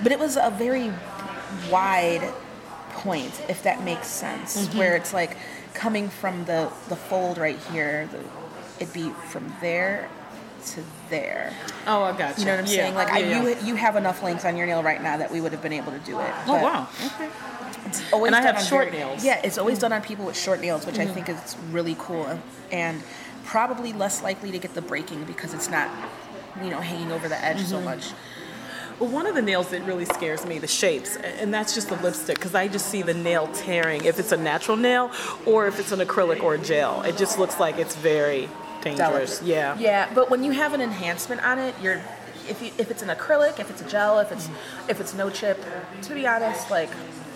[0.03, 0.91] But it was a very
[1.71, 2.33] wide
[2.95, 5.37] point, if that makes sense, where it's like
[5.75, 8.09] coming from the the fold right here.
[8.13, 8.21] The,
[8.83, 10.09] it'd be from there
[10.67, 11.53] to there.
[11.87, 12.95] Oh, I got You You know what I'm saying?
[12.95, 15.53] Like I, you you have enough length on your nail right now that we would
[15.53, 16.31] have been able to do it.
[16.47, 16.89] Oh wow.
[17.07, 17.29] Okay.
[17.87, 19.19] It's always And I have on short very- nails.
[19.19, 19.27] Mm-hmm.
[19.27, 22.39] Yeah, it's always done on people with short nails, which I think is really cool
[22.71, 23.03] and
[23.45, 25.91] probably less likely to get the breaking because it's not,
[26.63, 27.67] you know, hanging over the edge Mm-hmm.
[27.67, 28.13] so much.
[29.03, 31.97] Well, one of the nails that really scares me, the shapes, and that's just the
[31.97, 35.11] lipstick, because I just see the nail tearing if it's a natural nail
[35.45, 37.03] or if it's an acrylic or a gel.
[37.03, 38.49] It just looks like it's very
[38.81, 39.41] dangerous.
[39.41, 39.49] Delicate.
[39.49, 39.77] Yeah.
[39.77, 42.01] Yeah, but when you have an enhancement on it, you're
[42.49, 44.49] if you if it's an acrylic, if it's a gel, if it's
[44.89, 45.61] if it's no chip,
[46.03, 46.91] to be honest, like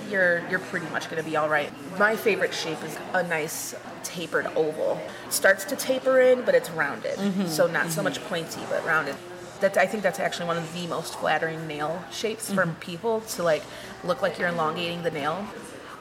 [0.09, 1.73] you're you're pretty much gonna be all right.
[1.99, 3.75] My favorite shape is a nice
[4.05, 5.01] tapered oval.
[5.31, 7.49] Starts to taper in, but it's rounded, mm-hmm.
[7.49, 8.05] so not so mm-hmm.
[8.05, 9.17] much pointy, but rounded.
[9.61, 12.81] That I think that's actually one of the most flattering nail shapes for mm-hmm.
[12.81, 13.63] people to like
[14.05, 15.47] look like you're elongating the nail.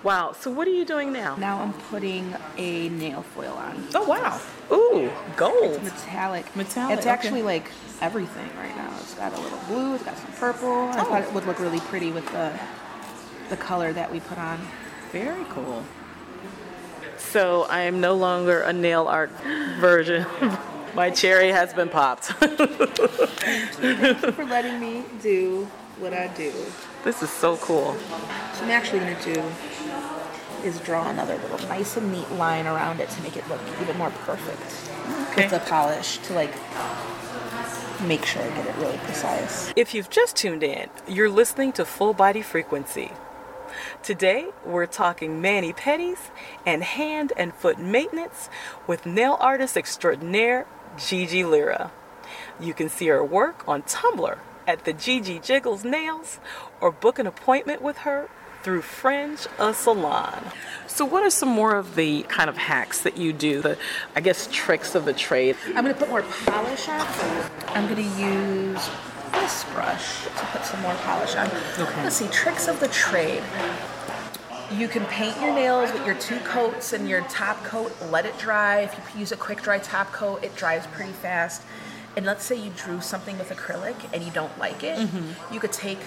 [0.04, 0.34] Wow.
[0.40, 1.36] So what are you doing now?
[1.36, 3.88] Now I'm putting a nail foil on.
[3.96, 4.40] Oh wow.
[4.72, 5.82] Ooh, gold.
[5.84, 6.54] metallic.
[6.56, 7.10] Metallic, It's okay.
[7.10, 8.92] actually like everything right now.
[9.00, 9.96] It's got a little blue.
[9.96, 10.90] It's got some purple.
[10.90, 11.04] I Oh.
[11.06, 12.52] thought it would look really pretty with the
[13.50, 14.60] the color that we put on.
[15.12, 15.84] Very cool.
[17.18, 19.32] So I am no longer a nail art
[19.80, 20.26] virgin.
[20.96, 22.26] My cherry has been popped.
[22.26, 25.68] Thank you for letting me do
[26.00, 26.54] what I do.
[27.04, 27.98] this is so cool.
[28.54, 29.44] So I'm actually gonna do
[30.64, 33.98] is draw another little nice and neat line around it to make it look even
[33.98, 34.92] more perfect.
[35.32, 35.44] Okay.
[35.44, 36.54] With the polish to like
[38.08, 39.74] make sure I get it really precise.
[39.76, 43.12] If you've just tuned in, you're listening to Full Body Frequency.
[44.02, 46.30] Today, we're talking mani pedis
[46.66, 48.50] and hand and foot maintenance
[48.88, 50.66] with nail artist extraordinaire
[50.98, 51.92] Gigi Lira.
[52.60, 56.40] You can see her work on Tumblr at the Gigi Jiggles Nails
[56.82, 58.30] or book an appointment with her
[58.64, 60.44] through Fringe a Salon.
[60.88, 63.62] So, what are some more of the kind of hacks that you do?
[63.62, 63.78] The,
[64.16, 65.56] I guess, tricks of the trade.
[65.68, 67.06] I'm gonna put more polish on.
[67.68, 68.90] I'm gonna use
[69.34, 71.48] this brush to put some more polish on.
[71.78, 72.04] Okay.
[72.04, 73.44] Let's see, tricks of the trade.
[74.72, 78.38] You can paint your nails with your two coats and your top coat, let it
[78.38, 78.80] dry.
[78.82, 81.62] If you use a quick dry top coat, it dries pretty fast.
[82.18, 85.54] And let's say you drew something with acrylic and you don't like it, Mm-hmm.
[85.54, 86.00] you could take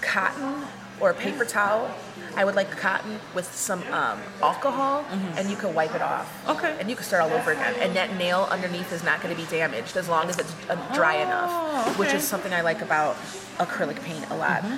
[0.00, 0.64] cotton
[1.00, 1.94] or a paper towel.
[2.36, 5.04] I would like cotton with some um, alcohol,
[5.36, 6.26] and you can wipe it off.
[6.44, 6.50] Mm-hmm.
[6.58, 6.76] Okay.
[6.80, 7.74] And you can start all over again.
[7.78, 10.74] And that nail underneath is not going to be damaged as long as it's uh,
[10.94, 13.16] dry enough, which is something I like about
[13.58, 14.62] acrylic paint a lot.
[14.62, 14.76] Mm-hmm.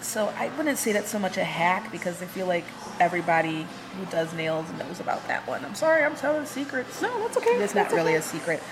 [0.00, 2.64] So I wouldn't say that's so much a hack because I feel like
[3.00, 3.66] everybody
[3.98, 5.64] who does nails knows about that one.
[5.64, 7.02] I'm sorry, I'm telling secrets.
[7.02, 7.50] No, that's okay.
[7.50, 8.20] It's not That's really okay.
[8.20, 8.62] a secret.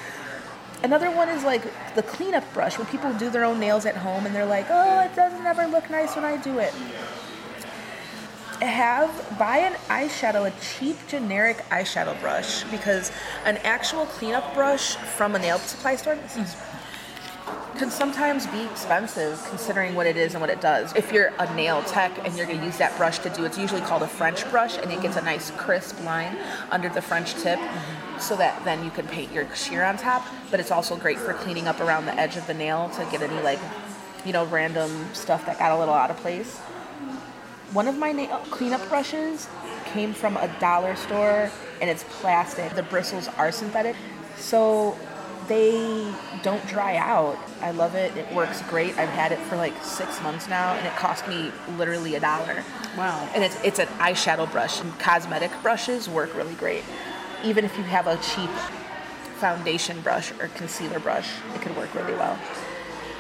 [0.83, 1.63] Another one is like
[1.95, 5.01] the cleanup brush when people do their own nails at home and they're like, oh,
[5.01, 6.73] it doesn't ever look nice when I do it.
[8.61, 13.13] Have buy an eyeshadow, a cheap generic eyeshadow brush because
[13.45, 16.57] an actual cleanup brush from a nail supply store this is-
[17.77, 20.95] can sometimes be expensive considering what it is and what it does.
[20.95, 23.59] If you're a nail tech and you're going to use that brush to do, it's
[23.59, 26.37] usually called a French brush and it gets a nice crisp line
[26.71, 27.59] under the French tip.
[28.19, 30.27] so that then you can paint your sheer on top.
[30.51, 33.23] But it's also great for cleaning up around the edge of the nail to get
[33.23, 33.59] any like,
[34.25, 36.59] you know, random stuff that got a little out of place.
[37.73, 39.49] One of my nail cleanup brushes
[39.87, 42.75] came from a dollar store and it's plastic.
[42.75, 43.97] The bristles are synthetic.
[44.37, 44.97] So
[45.49, 47.39] they don't dry out.
[47.61, 48.17] I love it.
[48.17, 48.97] It works great.
[48.99, 52.65] I've had it for like six months now and it cost me literally a dollar.
[52.97, 53.29] Wow.
[53.35, 56.85] And it's it's an eyeshadow brush and cosmetic brushes work really great.
[57.45, 58.51] Even if you have a cheap
[59.37, 62.39] foundation brush or concealer brush, it could work really well.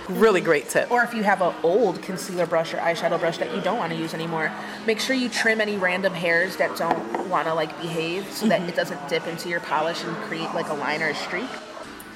[0.09, 0.91] Really great tip.
[0.91, 3.93] Or if you have an old concealer brush or eyeshadow brush that you don't want
[3.93, 4.53] to use anymore,
[4.87, 8.61] make sure you trim any random hairs that don't want to like behave so that
[8.61, 8.69] mm-hmm.
[8.69, 11.49] it doesn't dip into your polish and create like a line or a streak.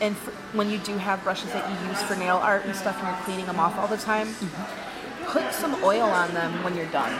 [0.00, 2.96] And for, when you do have brushes that you use for nail art and stuff
[2.98, 4.28] and you're cleaning them off all the time,
[5.26, 7.12] put some oil on them when you're done.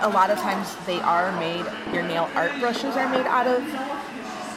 [0.00, 3.62] A lot of times they are made, your nail art brushes are made out of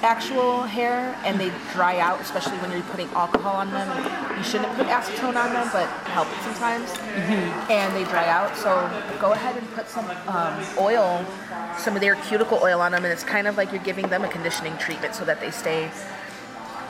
[0.04, 4.38] actual hair and they dry out, especially when you're putting alcohol on them.
[4.38, 6.91] You shouldn't put acetone on them, but help it sometimes.
[7.70, 8.56] And they dry out.
[8.56, 8.70] So
[9.20, 11.26] go ahead and put some um, oil,
[11.78, 14.24] some of their cuticle oil on them, and it's kind of like you're giving them
[14.24, 15.89] a conditioning treatment so that they stay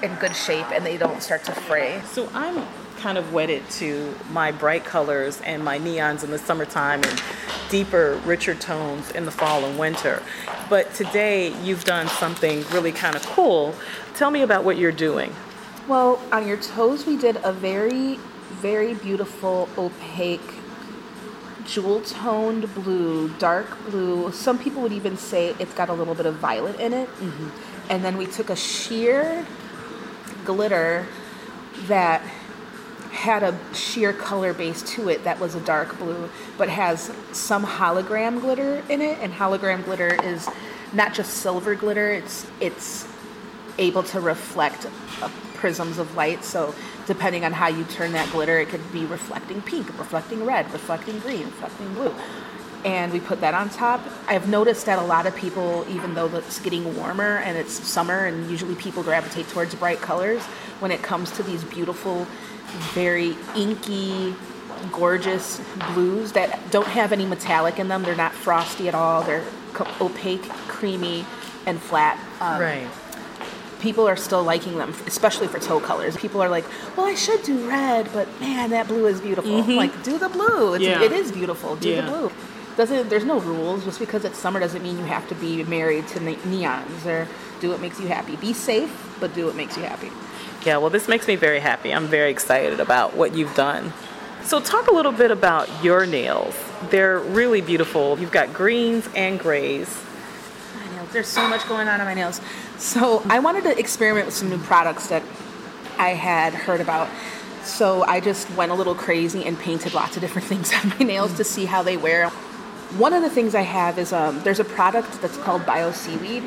[0.04, 2.02] in good shape and they don't start to fray.
[2.06, 2.66] So I'm
[2.98, 7.22] kind of wedded to my bright colors and my neons in the summertime and
[7.70, 10.22] deeper, richer tones in the fall and winter.
[10.70, 13.76] But today you've done something really kind of cool.
[14.16, 15.34] Tell me about what you're doing.
[15.88, 20.42] Well, on your toes, we did a very, very beautiful opaque
[21.66, 24.32] jewel toned blue, dark blue.
[24.32, 27.10] Some people would even say it's got a little bit of violet in it.
[27.20, 27.50] Mm-hmm.
[27.90, 29.46] And then we took a sheer
[30.48, 31.06] glitter
[31.88, 32.22] that
[33.12, 37.66] had a sheer color base to it that was a dark blue, but has some
[37.66, 39.20] hologram glitter in it.
[39.20, 40.50] And hologram glitter is
[40.94, 43.08] not just silver glitter; it's it's
[43.78, 44.88] able to reflect
[45.22, 46.44] uh, prisms of light.
[46.44, 46.74] So
[47.06, 51.20] depending on how you turn that glitter, it could be reflecting pink, reflecting red, reflecting
[51.20, 52.14] green, reflecting blue.
[52.86, 54.02] And we put that on top.
[54.28, 58.26] I've noticed that a lot of people, even though it's getting warmer and it's summer,
[58.26, 60.42] and usually people gravitate towards bright colors,
[60.80, 62.26] when it comes to these beautiful,
[62.94, 64.36] very inky,
[64.92, 65.60] gorgeous
[65.94, 69.88] blues that don't have any metallic in them, they're not frosty at all, they're co-
[70.06, 71.26] opaque, creamy,
[71.66, 72.18] and flat.
[72.40, 72.88] Um, Right.
[73.82, 76.16] people are still liking them, especially for toe colors.
[76.16, 80.04] People are like, "Well, I should do red, but man, that blue is beautiful." Like,
[80.04, 80.76] do the blue.
[80.76, 81.02] It's, Yeah.
[81.02, 81.76] It is beautiful.
[81.76, 82.02] Do Yeah.
[82.02, 82.32] the blue.
[82.78, 83.84] Doesn't there's no rules.
[83.84, 87.28] Just because it's summer doesn't mean you have to be married to ne- neons or
[87.60, 88.36] do what makes you happy.
[88.36, 90.12] Be safe, but do what makes you happy.
[90.66, 91.94] Yeah, well, this makes me very happy.
[91.94, 93.94] I'm very excited about what you've done.
[94.44, 96.56] So, talk a little bit about your nails.
[96.90, 98.18] They're really beautiful.
[98.20, 100.04] You've got greens and grays.
[100.76, 101.10] My nails.
[101.12, 102.40] There's so much going on on my nails.
[102.78, 105.24] So I wanted to experiment with some new products that
[105.98, 107.10] I had heard about.
[107.64, 111.00] So I just went a little crazy and painted lots of different things on my
[111.00, 112.32] nails to see how they wear.
[112.96, 116.44] One of the things I have is um, there's a product that's called Bio Seaweed,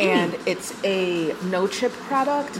[0.00, 2.58] and it's a no chip product.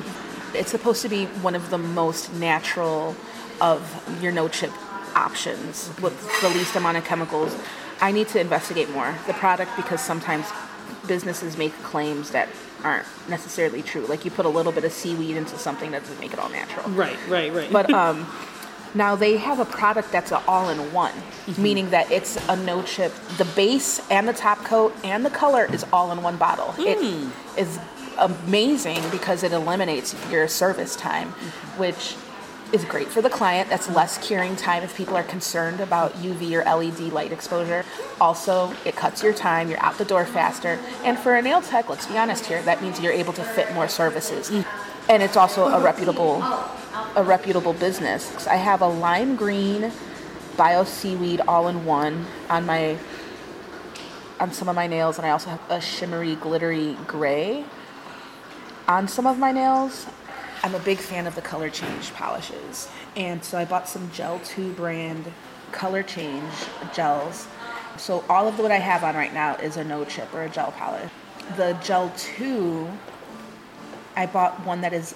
[0.55, 3.17] It's supposed to be one of the most natural
[3.61, 4.71] of your no chip
[5.15, 7.57] options with the least amount of chemicals.
[8.03, 10.47] I need to investigate more the product because sometimes
[11.07, 12.49] businesses make claims that
[12.85, 14.07] aren't necessarily true.
[14.07, 16.51] Like you put a little bit of seaweed into something that doesn't make it all
[16.51, 16.89] natural.
[16.91, 17.73] Right, right, right.
[17.73, 18.27] But um,
[18.97, 21.63] now they have a product that's an all-in-one, mm-hmm.
[21.63, 23.13] meaning that it's a no chip.
[23.37, 26.75] The base and the top coat and the color is all in one bottle.
[26.79, 27.31] It mm.
[27.59, 27.79] is
[28.19, 31.81] amazing because it eliminates your service time, mm-hmm.
[31.81, 32.17] which
[32.73, 33.69] is great for the client.
[33.69, 37.85] That's less curing time if people are concerned about UV or LED light exposure.
[38.21, 39.69] Also, it cuts your time.
[39.69, 40.79] You're out the door faster.
[41.05, 43.73] And for a nail tech, let's be honest here, that means you're able to fit
[43.75, 44.51] more services.
[44.51, 44.67] Mm.
[45.09, 46.43] And it's also a reputable
[47.15, 48.47] a reputable business.
[48.47, 49.93] I have a lime green
[50.57, 52.99] bio seaweed all in one on my
[54.39, 57.65] on some of my nails and I also have a shimmery glittery gray
[58.87, 60.07] on some of my nails.
[60.63, 62.89] I'm a big fan of the color change polishes.
[63.17, 65.33] And so I bought some Gel 2 brand
[65.73, 66.53] color change
[66.95, 67.47] gels.
[67.97, 70.49] So all of what I have on right now is a no chip or a
[70.49, 71.11] gel polish.
[71.57, 72.89] The Gel 2
[74.16, 75.14] I bought one that is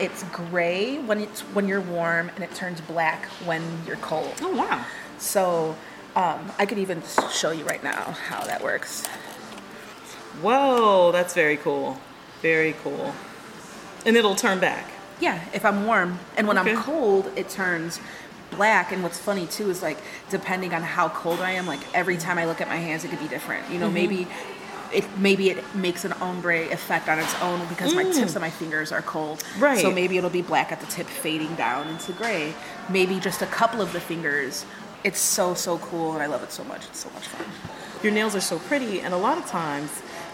[0.00, 4.32] it's gray when it's when you're warm and it turns black when you're cold.
[4.42, 4.84] oh, wow.
[5.18, 5.76] So
[6.14, 9.06] um, I could even show you right now how that works.
[10.42, 11.98] Whoa, that's very cool.
[12.42, 13.14] Very cool.
[14.04, 14.90] And it'll turn back.
[15.20, 16.72] Yeah, if I'm warm and when Okay.
[16.72, 18.00] I'm cold, it turns
[18.50, 18.92] black.
[18.92, 19.98] And what's funny too is like
[20.30, 23.08] depending on how cold I am, like every time I look at my hands, it
[23.08, 23.70] could be different.
[23.70, 24.28] You know, maybe
[24.92, 28.50] it maybe it makes an ombre effect on its own because my tips of my
[28.50, 29.38] fingers are cold.
[29.38, 29.60] Mm.
[29.60, 29.78] Right.
[29.78, 32.54] So maybe it'll be black at the tip, fading down into gray.
[32.88, 34.64] Maybe just a couple of the fingers.
[35.04, 36.84] It's so so cool, and I love it so much.
[36.86, 37.46] It's so much fun.
[38.02, 39.90] Your nails are so pretty, and a lot of times,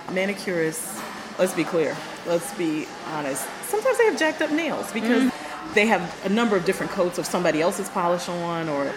[0.08, 1.02] manicurists,
[1.38, 1.96] let's be clear,
[2.26, 5.30] let's be honest, sometimes they have jacked up nails because
[5.74, 8.92] they have a number of different coats of somebody else's polish on, or.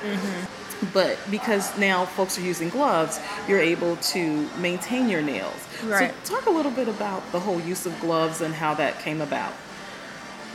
[0.94, 5.56] But because now folks are using gloves, you're able to maintain your nails.
[5.84, 6.14] Right.
[6.24, 9.22] So, talk a little bit about the whole use of gloves and how that came
[9.22, 9.54] about.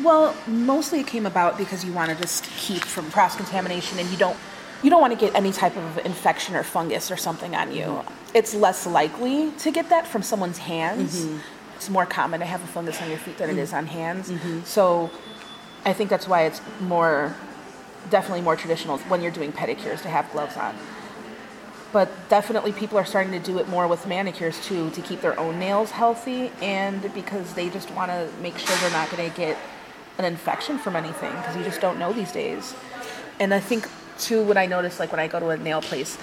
[0.02, 4.08] Well, mostly it came about because you want to just keep from cross contamination, and
[4.10, 4.36] you don't
[4.82, 7.84] you don't want to get any type of infection or fungus or something on you.
[7.84, 8.36] Mm-hmm.
[8.36, 11.24] It's less likely to get that from someone's hands.
[11.24, 11.38] Mm-hmm.
[11.76, 13.60] It's more common to have a fungus on your feet than it mm-hmm.
[13.60, 14.32] is on hands.
[14.64, 15.10] So,
[15.84, 17.34] I think that's why it's more
[18.08, 20.74] definitely more traditional when you're doing pedicures to have gloves on.
[21.92, 25.38] But definitely, people are starting to do it more with manicures too to keep their
[25.38, 29.36] own nails healthy and because they just want to make sure they're not going to
[29.36, 29.58] get
[30.18, 32.74] an infection from anything because you just don't know these days.
[33.40, 33.88] And I think
[34.18, 36.16] too, what I notice, like when I go to a nail place,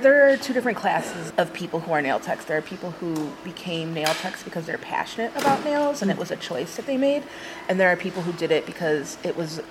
[0.00, 2.44] there are two different classes of people who are nail techs.
[2.44, 6.30] There are people who became nail techs because they're passionate about nails and it was
[6.30, 7.22] a choice that they made.
[7.68, 9.62] And there are people who did it because it was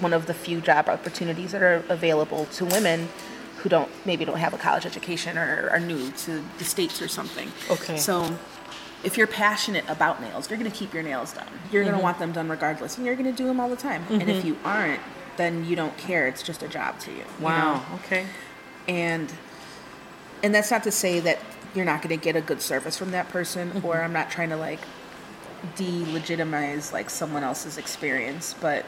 [0.00, 3.08] one of the few job opportunities that are available to women
[3.58, 7.08] who don't maybe don't have a college education or are new to the states or
[7.08, 7.50] something.
[7.70, 7.96] Okay.
[7.96, 8.36] So
[9.02, 11.46] if you're passionate about nails, you're going to keep your nails done.
[11.70, 12.04] You're going to mm-hmm.
[12.04, 14.04] want them done regardless, and you're going to do them all the time.
[14.10, 14.48] And if mm-hmm.
[14.48, 15.00] you aren't,
[15.36, 16.26] then you don't care.
[16.26, 17.24] It's just a job to you.
[17.40, 17.82] you know?
[17.94, 18.26] Okay.
[18.86, 19.32] and
[20.42, 21.38] and that's not to say that
[21.74, 23.86] you're not going to get a good service from that person mm-hmm.
[23.86, 24.80] or i'm not trying to like
[25.76, 28.84] delegitimize like someone else's experience but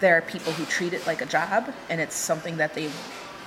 [0.00, 2.90] there are people who treat it like a job and it's something that they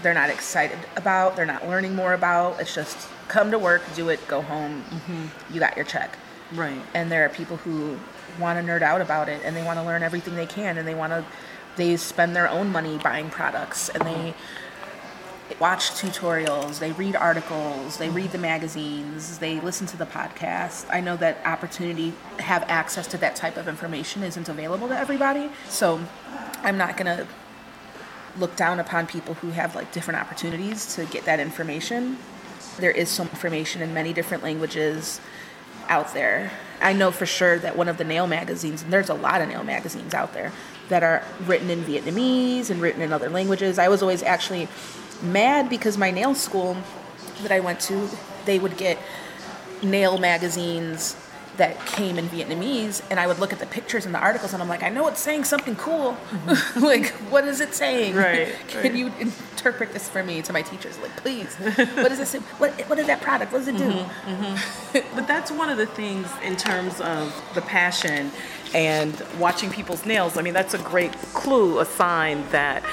[0.01, 2.59] they're not excited about they're not learning more about.
[2.59, 4.83] It's just come to work do it go home.
[4.89, 5.53] Mm-hmm.
[5.53, 6.17] You got your check.
[6.51, 6.81] Right.
[6.95, 7.99] and there are people who
[8.39, 10.87] want to nerd out about it and they want to learn everything they can and
[10.87, 11.23] they want to
[11.75, 14.33] they spend their own money buying products and they
[15.59, 20.99] watch tutorials they read articles they read the magazines they listen to the podcast i
[20.99, 25.99] know that opportunity have access to that type of information isn't available to everybody so
[26.63, 27.27] i'm not going to
[28.37, 32.17] look down upon people who have like different opportunities to get that information
[32.79, 35.19] there is some information in many different languages
[35.89, 36.51] out there.
[36.81, 39.49] I know for sure that one of the nail magazines, and there's a lot of
[39.49, 40.53] nail magazines out there
[40.87, 43.77] that are written in Vietnamese and written in other languages.
[43.77, 44.67] I was always actually
[45.21, 46.77] mad because my nail school
[47.41, 48.09] that I went to,
[48.45, 48.97] they would get
[49.81, 51.15] nail magazines
[51.59, 54.63] that came in Vietnamese, and I would look at the pictures and the articles, and
[54.63, 56.13] I'm like, I know it's saying something cool.
[56.13, 56.79] Mm-hmm.
[56.83, 58.15] like, what is it saying?
[58.15, 58.95] Right, Can right.
[58.95, 60.97] you interpret this for me to my teachers?
[60.99, 61.53] Like, please.
[61.57, 62.33] what does this?
[62.33, 63.51] What What is that product?
[63.51, 63.91] What does it do?
[63.91, 65.15] Mm-hmm, mm-hmm.
[65.15, 68.31] But that's one of the things in terms of the passion
[68.73, 70.37] and watching people's nails.
[70.37, 72.83] I mean, that's a great clue, a sign that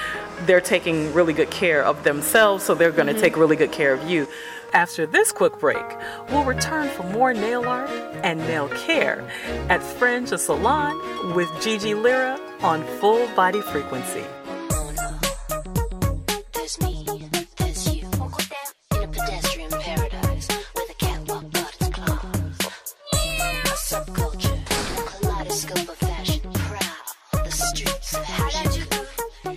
[0.45, 3.23] they're taking really good care of themselves, so they're going to mm-hmm.
[3.23, 4.29] take really good care of you.
[4.73, 5.85] After this quick break,
[6.31, 7.89] we'll return for more nail art
[8.23, 9.27] and nail care
[9.69, 14.25] at Fringe a Salon with Gigi Lira on Full Body Frequency.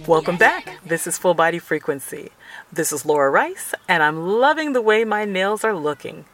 [0.10, 0.80] Welcome back.
[0.84, 2.32] This is Full Body Frequency.
[2.74, 6.26] This is Laura Rice, and I'm loving the way my nails are looking.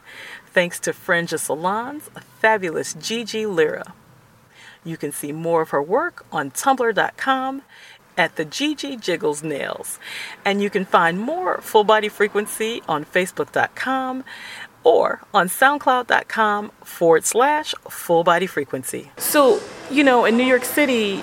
[0.46, 2.08] Thanks to Fringe Salon's
[2.40, 3.92] fabulous Gigi Lira.
[4.82, 7.60] You can see more of her work on Tumblr.com
[8.16, 9.98] at the Gigi Jiggles Nails.
[10.42, 14.24] And you can find more Full Body Frequency on Facebook.com
[14.84, 19.10] or on SoundCloud.com forward slash Full Body Frequency.
[19.18, 19.60] So,
[19.90, 21.22] you know, in New York City,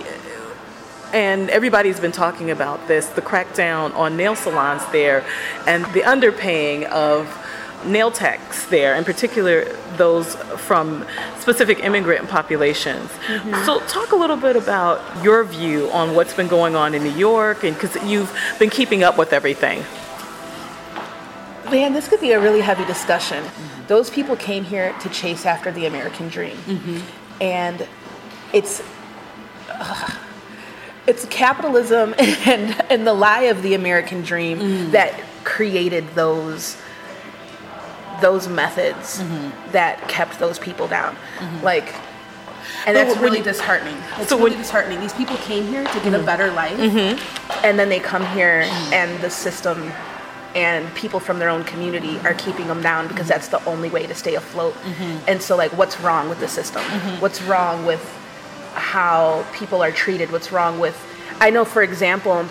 [1.14, 5.24] and everybody's been talking about this the crackdown on nail salons there
[5.68, 7.39] and the underpaying of
[7.86, 9.66] nail techs there, in particular
[9.97, 11.05] those from
[11.39, 13.09] specific immigrant populations.
[13.09, 13.66] Mm-hmm.
[13.66, 17.11] So, talk a little bit about your view on what's been going on in New
[17.11, 19.84] York, and because you've been keeping up with everything.
[21.70, 23.43] Man, this could be a really heavy discussion.
[23.43, 23.88] Mm-hmm.
[23.88, 26.99] Those people came here to chase after the American dream, mm-hmm.
[27.41, 27.88] and
[28.53, 28.82] it's
[29.70, 30.18] ugh,
[31.08, 34.91] it's capitalism and and the lie of the American dream mm-hmm.
[34.91, 36.78] that created those
[38.22, 39.72] those methods mm-hmm.
[39.72, 41.16] that kept those people down.
[41.16, 41.64] Mm-hmm.
[41.66, 41.93] Like,
[42.88, 43.97] and that's really you- disheartening.
[44.18, 44.99] It's So really when- disheartening.
[45.01, 46.80] These people came here to get a better life,
[47.64, 49.91] and then they come here and the system
[50.56, 54.06] and people from their own community are keeping them down because that's the only way
[54.06, 54.76] to stay afloat.
[55.28, 56.84] And so, like, what's wrong with the system?
[57.20, 58.01] What's wrong with
[58.74, 60.32] how people are treated?
[60.32, 60.98] What's wrong with?
[61.40, 62.46] I know, for example,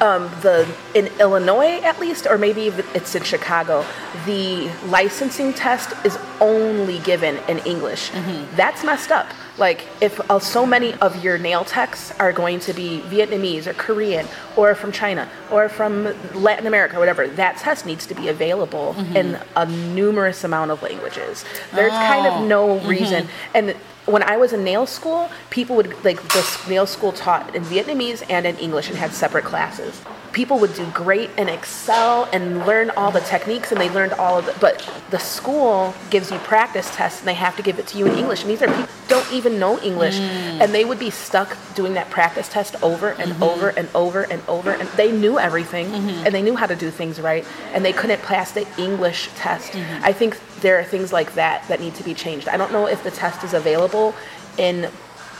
[0.00, 3.84] um, the in Illinois at least, or maybe it's in Chicago,
[4.26, 8.10] the licensing test is only given in English.
[8.54, 9.26] That's messed up.
[9.56, 13.72] Like if uh, so many of your nail techs are going to be Vietnamese or
[13.72, 18.28] Korean or from China or from Latin America, or whatever, that test needs to be
[18.28, 21.44] available in a numerous amount of languages.
[21.74, 23.74] There's kind of no reason, and
[24.08, 28.24] when I was in nail school, people would like the nail school taught in Vietnamese
[28.28, 30.00] and in English and had separate classes.
[30.32, 34.38] People would do great and excel and learn all the techniques and they learned all
[34.38, 34.56] of it.
[34.60, 38.06] But the school gives you practice tests and they have to give it to you
[38.06, 38.42] in English.
[38.42, 40.60] And these are people who don't even know English mm.
[40.60, 43.42] and they would be stuck doing that practice test over and mm-hmm.
[43.42, 44.70] over and over and over.
[44.70, 46.26] And they knew everything mm-hmm.
[46.26, 49.72] and they knew how to do things right and they couldn't pass the English test.
[49.72, 50.04] Mm-hmm.
[50.04, 52.48] I think there are things like that that need to be changed.
[52.48, 54.14] I don't know if the test is available
[54.56, 54.90] in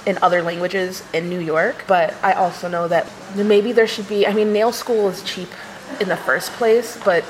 [0.06, 4.26] in other languages in New York, but I also know that maybe there should be
[4.26, 5.48] I mean nail school is cheap
[6.00, 7.24] in the first place, but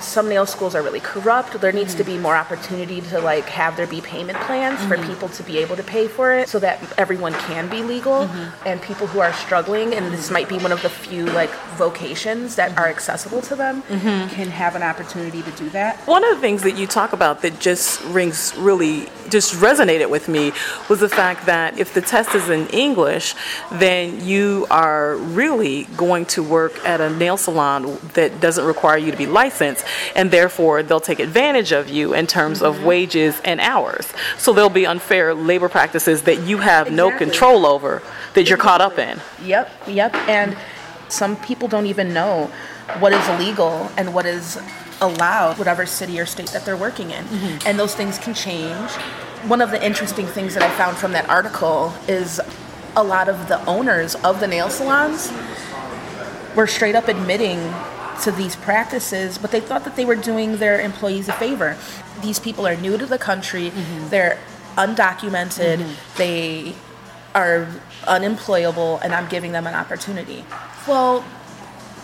[0.00, 1.60] some nail schools are really corrupt.
[1.60, 5.10] There needs to be more opportunity to like have there be payment plans for mm-hmm.
[5.10, 8.68] people to be able to pay for it so that everyone can be legal mm-hmm.
[8.68, 12.56] and people who are struggling and this might be one of the few like vocations
[12.56, 12.90] that are mm-hmm.
[12.90, 15.96] accessible to them can have an opportunity to do that.
[16.06, 20.28] One of the things that you talk about that just rings really just resonated with
[20.28, 20.52] me
[20.88, 23.34] was the fact that if the test is in English,
[23.72, 29.10] then you are really going to work at a nail salon that doesn't require you
[29.10, 29.79] to be licensed,
[30.14, 32.86] and therefore they'll take advantage of you in terms of mm-hmm.
[32.86, 34.12] wages and hours.
[34.38, 38.02] So there'll be unfair labor practices that you have no control over
[38.34, 39.20] that you're caught up in.
[39.42, 40.14] Yep, yep.
[40.28, 40.56] And
[41.08, 42.50] some people don't even know
[42.98, 44.58] what is illegal and what is
[45.00, 47.24] allowed, whatever city or state that they're working in.
[47.24, 47.68] Mm-hmm.
[47.68, 48.90] And those things can change.
[49.46, 52.40] One of the interesting things that I found from that article is
[52.96, 55.32] a lot of the owners of the nail salons
[56.56, 57.58] were straight up admitting
[58.22, 61.76] to these practices, but they thought that they were doing their employees a favor.
[62.22, 63.70] These people are new to the country,
[64.10, 64.38] they're
[64.76, 66.74] undocumented, they
[67.34, 67.68] are
[68.06, 70.44] unemployable, and I'm giving them an opportunity.
[70.86, 71.24] Well,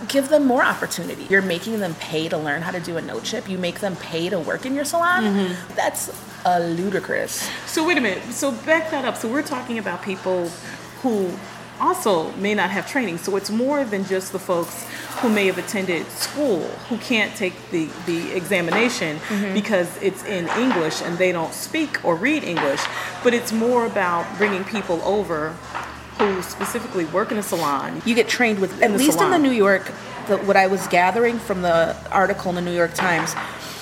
[0.09, 1.27] give them more opportunity.
[1.31, 3.97] You're making them pay to learn how to do a no chip, you make them
[3.97, 5.25] pay to work in your salon.
[5.75, 6.11] That's
[6.45, 7.49] uh, ludicrous.
[7.67, 8.23] So wait a minute.
[8.33, 9.17] So back that up.
[9.17, 10.49] So we're talking about people
[11.03, 11.31] who
[11.81, 13.19] also may not have training.
[13.19, 14.87] So it's more than just the folks
[15.21, 19.55] who may have attended school who can't take the, the examination mm-hmm.
[19.55, 22.83] because it's in English and they don't speak or read English.
[23.23, 25.55] But it's more about bringing people over
[26.19, 28.01] who specifically work in a salon.
[28.07, 29.39] You get trained with, at least in the.
[29.39, 29.93] New York,
[30.29, 33.35] the, what I was gathering from the article in the New York Times,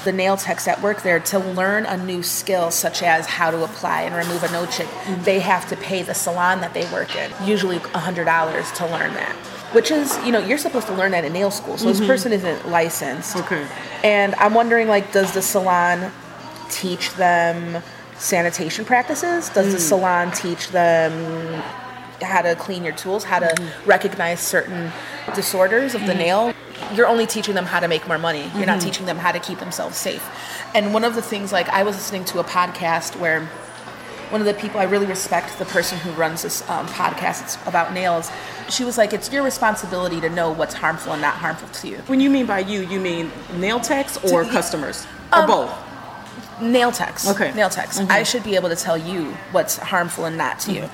[0.05, 3.65] the nail techs that work there to learn a new skill such as how to
[3.65, 5.23] apply and remove a no chip, mm-hmm.
[5.25, 9.35] they have to pay the salon that they work in, usually $100 to learn that.
[9.73, 12.07] Which is, you know, you're supposed to learn that in nail school, so this mm-hmm.
[12.07, 13.37] person isn't licensed.
[13.37, 13.67] Okay.
[14.05, 16.13] And I'm wondering, like, does the salon
[16.71, 17.83] teach them
[18.17, 19.49] sanitation practices?
[19.51, 19.89] Does the mm.
[19.89, 21.63] salon teach them
[22.23, 23.89] how to clean your tools, how to mm-hmm.
[23.89, 24.93] recognize certain
[25.35, 26.55] disorders of the nail?
[26.95, 28.51] You're only teaching them how to make more money.
[28.57, 30.23] You're not teaching them how to keep themselves safe.
[30.75, 33.49] And one of the things, like, I was listening to a podcast where
[34.31, 37.59] one of the people I really respect, the person who runs this um, podcast it's
[37.67, 38.31] about nails,
[38.69, 41.99] she was like, "It's your responsibility to know what's harmful and not harmful to you."
[42.07, 45.07] When you mean by you, you mean nail techs or To- customers?
[45.33, 45.71] Or Um, both?
[46.61, 47.29] nail techs.
[47.29, 47.53] Okay.
[47.53, 48.01] Nail techs.
[48.01, 50.91] I should be able to tell you what's harmful and not to you.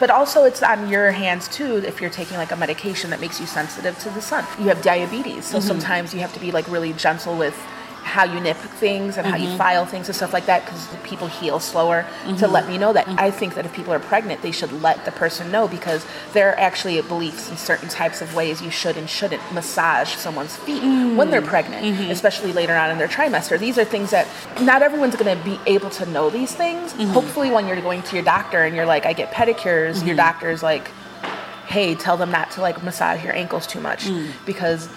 [0.00, 3.40] But also, it's on your hands too if you're taking like a medication that makes
[3.40, 4.44] you sensitive to the sun.
[4.58, 5.66] You have diabetes, so mm-hmm.
[5.66, 7.56] sometimes you have to be like really gentle with
[8.04, 9.58] how you nip things and how you mm-hmm.
[9.58, 12.06] file things and stuff like that because people heal slower
[12.38, 12.72] to let mm-hmm.
[12.72, 13.06] me know that.
[13.06, 13.18] Mm-hmm.
[13.18, 16.50] I think that if people are pregnant they should let the person know because there
[16.50, 20.82] are actually beliefs in certain types of ways you should and shouldn't massage someone's feet
[20.82, 21.16] mm.
[21.16, 23.58] when they're pregnant especially later on in their trimester.
[23.58, 24.26] These are things that
[24.60, 26.92] not everyone's going to be able to know these things.
[27.12, 30.62] Hopefully when you're going to your doctor and you're like i get pedicures your doctor's
[30.62, 30.88] like
[31.66, 34.30] hey tell them not to like massage your ankles too much mm.
[34.46, 34.88] because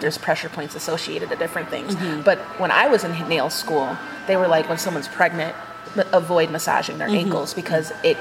[0.00, 1.94] there's pressure points associated to different things.
[1.94, 2.22] Mm-hmm.
[2.22, 5.54] But when I was in nail school, they were like, when someone's pregnant,
[5.96, 7.26] m- avoid massaging their mm-hmm.
[7.26, 8.16] ankles because it,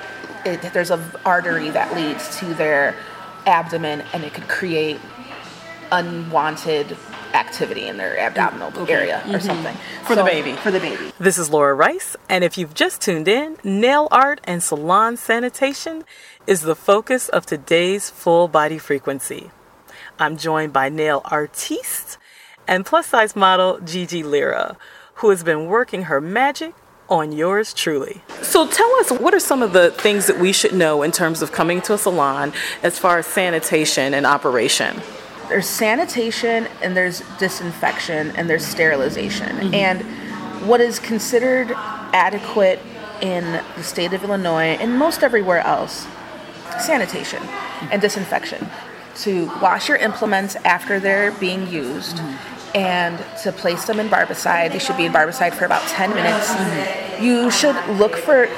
[0.46, 2.96] it there's a artery that leads to their
[3.46, 5.00] abdomen and it could create
[5.92, 6.98] unwanted
[7.34, 9.40] activity in their abdominal mm, area or mm-hmm.
[9.40, 10.54] something For the baby.
[10.54, 11.12] For the baby.
[11.20, 16.04] This is Laura Rice, and if you've just tuned in, nail art and salon sanitation
[16.48, 19.52] is the focus of today's full body frequency.
[20.20, 22.18] I'm joined by nail artiste
[22.68, 24.78] and plus size model Gigi Lira,
[25.16, 26.74] who has been working her magic
[27.10, 28.22] on yours truly.
[28.42, 31.42] So tell us what are some of the things that we should know in terms
[31.42, 35.02] of coming to a salon as far as sanitation and operation?
[35.50, 39.50] there's sanitation and there's disinfection and there's sterilization.
[39.58, 39.74] Mm-hmm.
[39.74, 41.72] And what is considered
[42.14, 42.80] adequate
[43.22, 46.08] in the state of Illinois and most everywhere else,
[46.80, 47.42] sanitation
[47.92, 48.68] and disinfection.
[49.24, 52.20] To wash your implements after they're being used
[52.74, 54.74] and to place them in barbicide.
[54.74, 57.22] They should be in barbicide for about 10 minutes.
[57.22, 58.50] You should look for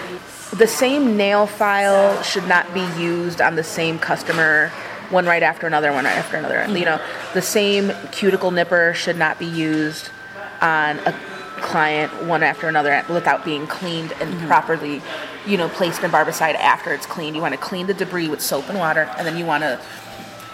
[0.55, 4.71] the same nail file should not be used on the same customer
[5.09, 6.65] one right after another, one right after another.
[6.67, 7.01] You know,
[7.33, 10.09] the same cuticle nipper should not be used
[10.61, 11.13] on a
[11.61, 14.47] client one after another without being cleaned and mm-hmm.
[14.47, 15.01] properly,
[15.45, 17.35] you know, placed in barbicide after it's cleaned.
[17.35, 19.79] You want to clean the debris with soap and water, and then you want to.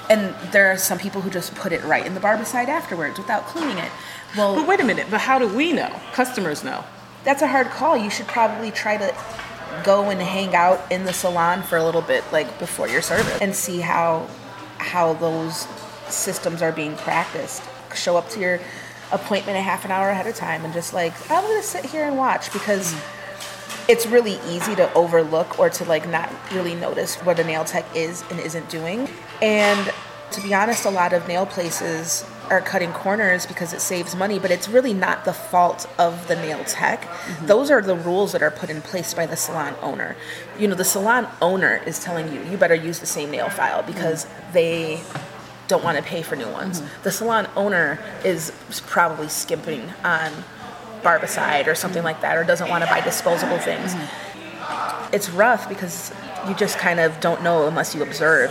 [0.10, 3.46] And there are some people who just put it right in the barbicide afterwards without
[3.46, 3.92] cleaning it.
[4.36, 5.92] Well, But wait a minute, but how do we know?
[6.12, 6.84] Customers know.
[7.24, 7.96] that's a hard call.
[7.96, 9.16] You should probably try to
[9.84, 13.40] go and hang out in the salon for a little bit, like before your service,
[13.42, 14.28] and see how
[14.78, 15.68] how those
[16.10, 17.64] systems are being practiced.
[17.96, 18.60] Show up to your
[19.12, 22.04] appointment a half an hour ahead of time and just like I'm gonna sit here
[22.06, 23.02] and watch because mm.
[23.88, 27.86] It's really easy to overlook or to like not really notice what a nail tech
[27.96, 29.10] is and isn't doing.
[29.42, 29.94] And
[30.32, 34.40] to be honest, a lot of nail places are cutting corners because it saves money,
[34.40, 37.02] but it's really not the fault of the nail tech.
[37.02, 37.46] Mm-hmm.
[37.48, 40.16] Those are the rules that are put in place by the salon owner.
[40.60, 43.82] You know, the salon owner is telling you, you better use the same nail file
[43.82, 43.92] mm-hmm.
[43.92, 45.02] because they
[45.68, 46.82] don't want to pay for new ones.
[46.82, 47.04] Mm-hmm.
[47.04, 48.52] The salon owner is
[48.88, 50.32] probably skimping on
[51.04, 53.94] barbicide or something like that, or doesn't want to buy disposable things.
[53.94, 55.14] Mm-hmm.
[55.14, 56.12] It's rough because
[56.48, 58.50] you just kind of don't know unless you observe.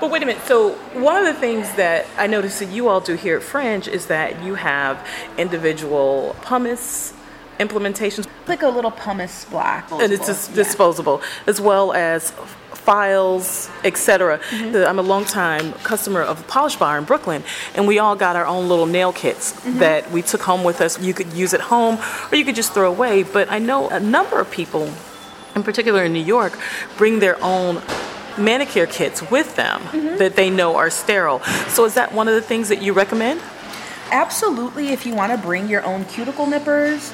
[0.00, 0.42] But wait a minute.
[0.46, 3.86] So one of the things that I noticed that you all do here at Fringe
[3.86, 7.12] is that you have individual pumice
[7.58, 9.90] implementations, Like a little pumice block.
[9.92, 10.56] and it's just Yeah.
[10.56, 12.32] disposable, as well as
[12.84, 14.38] files, etc.
[14.38, 14.88] Mm-hmm.
[14.88, 17.42] I'm a longtime customer of Polish Bar in Brooklyn,
[17.74, 19.78] and we all got our own little nail kits Mm-hmm.
[19.78, 21.00] that we took home with us.
[21.00, 21.98] You could use at home,
[22.30, 23.22] or you could just throw away.
[23.22, 24.90] But I know a number of people,
[25.54, 26.58] in particular in New York,
[26.96, 27.82] bring their own
[28.38, 30.16] manicure kits with them Mm-hmm.
[30.18, 31.40] that they know are sterile.
[31.68, 33.40] So is that one of the things that you recommend?
[34.10, 37.12] Absolutely, if you want to bring your own cuticle nippers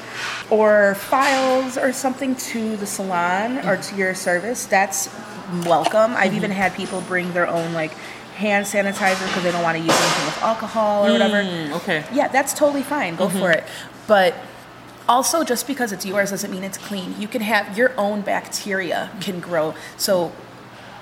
[0.49, 5.09] or files or something to the salon or to your service, that's
[5.65, 6.13] welcome.
[6.15, 6.35] I've mm-hmm.
[6.35, 7.91] even had people bring their own like
[8.35, 11.43] hand sanitizer because they don't want to use anything with alcohol or whatever.
[11.43, 12.05] Mm, okay.
[12.13, 13.15] Yeah, that's totally fine.
[13.15, 13.59] Go for mm-hmm.
[13.59, 13.63] it.
[14.05, 14.35] But
[15.09, 17.15] also, just because it's yours doesn't mean it's clean.
[17.19, 19.73] You can have your own bacteria can grow.
[19.97, 20.31] So,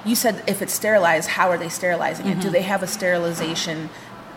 [0.06, 2.36] you said if it's sterilized, how are they sterilizing it?
[2.36, 2.52] Do mm-hmm.
[2.52, 3.90] they have a sterilization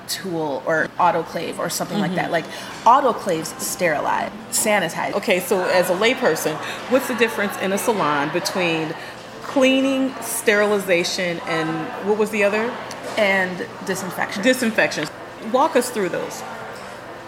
[0.08, 2.30] tool or autoclave or something like that?
[2.30, 2.32] Mm-hmm.
[2.32, 2.46] Like
[2.84, 5.14] autoclaves sterilize, sanitize.
[5.14, 6.54] Okay, so as a layperson,
[6.90, 8.94] what's the difference in a salon between
[9.42, 12.74] cleaning, sterilization, and what was the other?
[13.18, 14.42] and disinfection.
[14.42, 15.08] Disinfection.
[15.52, 16.42] Walk us through those.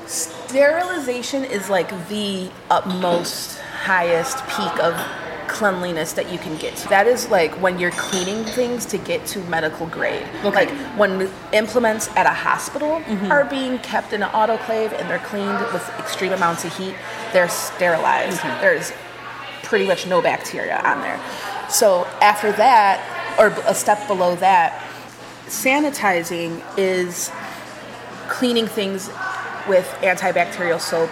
[0.06, 4.94] Sterilization is like the utmost highest peak of
[5.50, 6.88] cleanliness that you can get to.
[6.88, 10.26] That is like when you're cleaning things to get to medical grade.
[10.44, 10.50] Okay.
[10.50, 13.30] Like when implements at a hospital mm-hmm.
[13.30, 16.94] are being kept in an autoclave and they're cleaned with extreme amounts of heat,
[17.32, 18.40] they're sterilized.
[18.60, 18.92] There's
[19.64, 21.20] pretty much no bacteria on there.
[21.68, 24.82] So after that, or a step below that,
[25.46, 27.30] sanitizing is
[28.28, 29.08] cleaning things
[29.68, 31.10] with antibacterial soap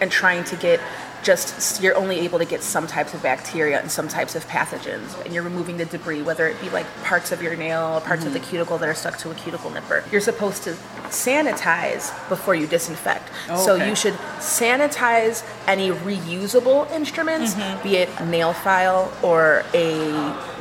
[0.00, 0.80] and trying to get
[1.22, 5.22] just you're only able to get some types of bacteria and some types of pathogens
[5.24, 8.24] and you're removing the debris whether it be like parts of your nail or parts
[8.24, 8.50] of the mm-hmm.
[8.50, 10.04] cuticle that are stuck to a cuticle nipper.
[10.10, 10.72] You're supposed to
[11.08, 13.30] sanitize before you disinfect.
[13.48, 17.82] Oh, so you should sanitize any reusable instruments mm-hmm.
[17.82, 19.96] be it a nail file or a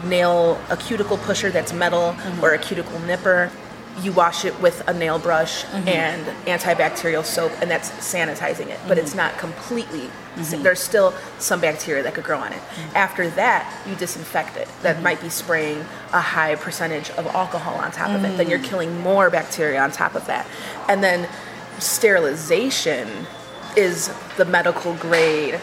[0.06, 2.44] nail a cuticle pusher that's metal mm-hmm.
[2.44, 3.52] or a cuticle nipper
[4.02, 5.88] you wash it with a nail brush mm-hmm.
[5.88, 8.80] and antibacterial soap, and that's sanitizing it.
[8.88, 9.20] But it's mm-hmm.
[9.20, 10.10] not completely.
[10.36, 10.64] Mm-hmm.
[10.64, 12.62] There's still some bacteria that could grow on it.
[12.94, 14.68] After that, you disinfect it.
[14.82, 15.80] That might be spraying
[16.12, 18.38] a high percentage of alcohol on top of it.
[18.38, 18.66] Then you're mm.
[18.66, 20.46] killing more bacteria on top of that.
[20.90, 21.30] And then
[21.80, 23.08] sterilization
[23.78, 25.60] is the medical grade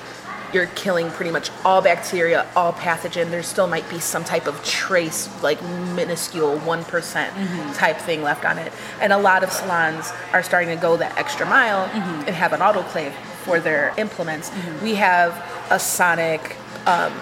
[0.52, 3.30] you're killing pretty much all bacteria, all pathogen.
[3.30, 7.72] There still might be some type of trace, like minuscule 1% mm-hmm.
[7.72, 8.72] type thing left on it.
[9.00, 12.26] And a lot of salons are starting to go that extra mile mm-hmm.
[12.26, 13.12] and have an autoclave
[13.44, 14.50] for their implements.
[14.50, 14.84] Mm-hmm.
[14.84, 17.12] We have a sonic um,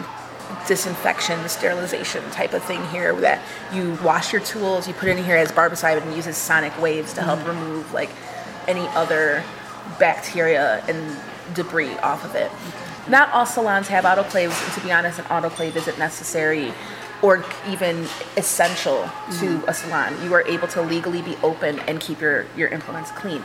[0.67, 5.25] disinfection, sterilization type of thing here that you wash your tools, you put it in
[5.25, 8.11] here as barbicide and uses sonic waves to help remove like
[8.69, 9.43] any other
[9.99, 11.17] bacteria and
[11.55, 12.51] debris off of it.
[13.09, 16.73] Not all salons have autoclaves, and to be honest, an autoclave isn't necessary
[17.23, 19.69] or even essential to mm-hmm.
[19.69, 20.23] a salon.
[20.25, 23.43] You are able to legally be open and keep your, your implements clean.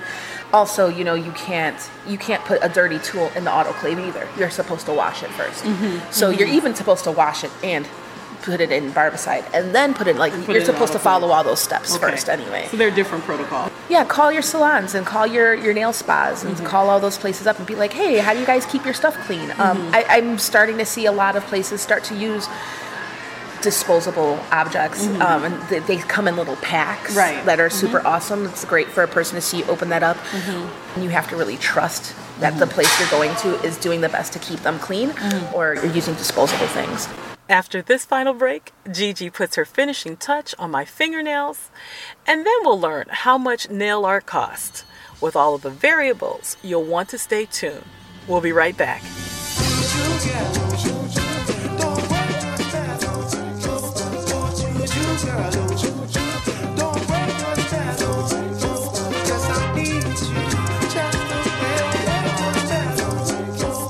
[0.53, 1.77] Also, you know, you can't
[2.07, 4.27] you can't put a dirty tool in the autoclave either.
[4.37, 6.11] You're supposed to wash it 1st mm-hmm.
[6.11, 6.57] So you're mm-hmm.
[6.57, 7.85] even supposed to wash it and
[8.45, 11.29] put it in barbicide and then put it like put you're it supposed to follow
[11.31, 12.11] all those steps Okay.
[12.11, 12.67] first anyway.
[12.69, 13.71] So there are different protocols.
[13.89, 16.65] Yeah, call your salons and call your, your nail spas and Mm-hmm.
[16.65, 18.93] call all those places up and be like, hey, how do you guys keep your
[18.93, 19.49] stuff clean?
[19.51, 19.95] Um, Mm-hmm.
[19.95, 22.47] I, I'm starting to see a lot of places start to use
[23.61, 27.17] disposable objects um, and they, they come in little packs Mm-hmm.
[27.17, 27.35] Right.
[27.37, 27.45] Mm-hmm.
[27.47, 28.45] that are super awesome.
[28.45, 30.17] It's great for a person to see you open that up.
[30.33, 32.59] And you have to really trust that Mm-hmm.
[32.59, 35.13] the place you're going to is doing the best to keep them clean
[35.53, 37.07] or you're using disposable things.
[37.47, 41.69] After this final break, Gigi puts her finishing touch on my fingernails,
[42.25, 44.83] and then we'll learn how much nail art costs.
[45.21, 47.85] With all of the variables, you'll want to stay tuned.
[48.27, 49.03] We'll be right back.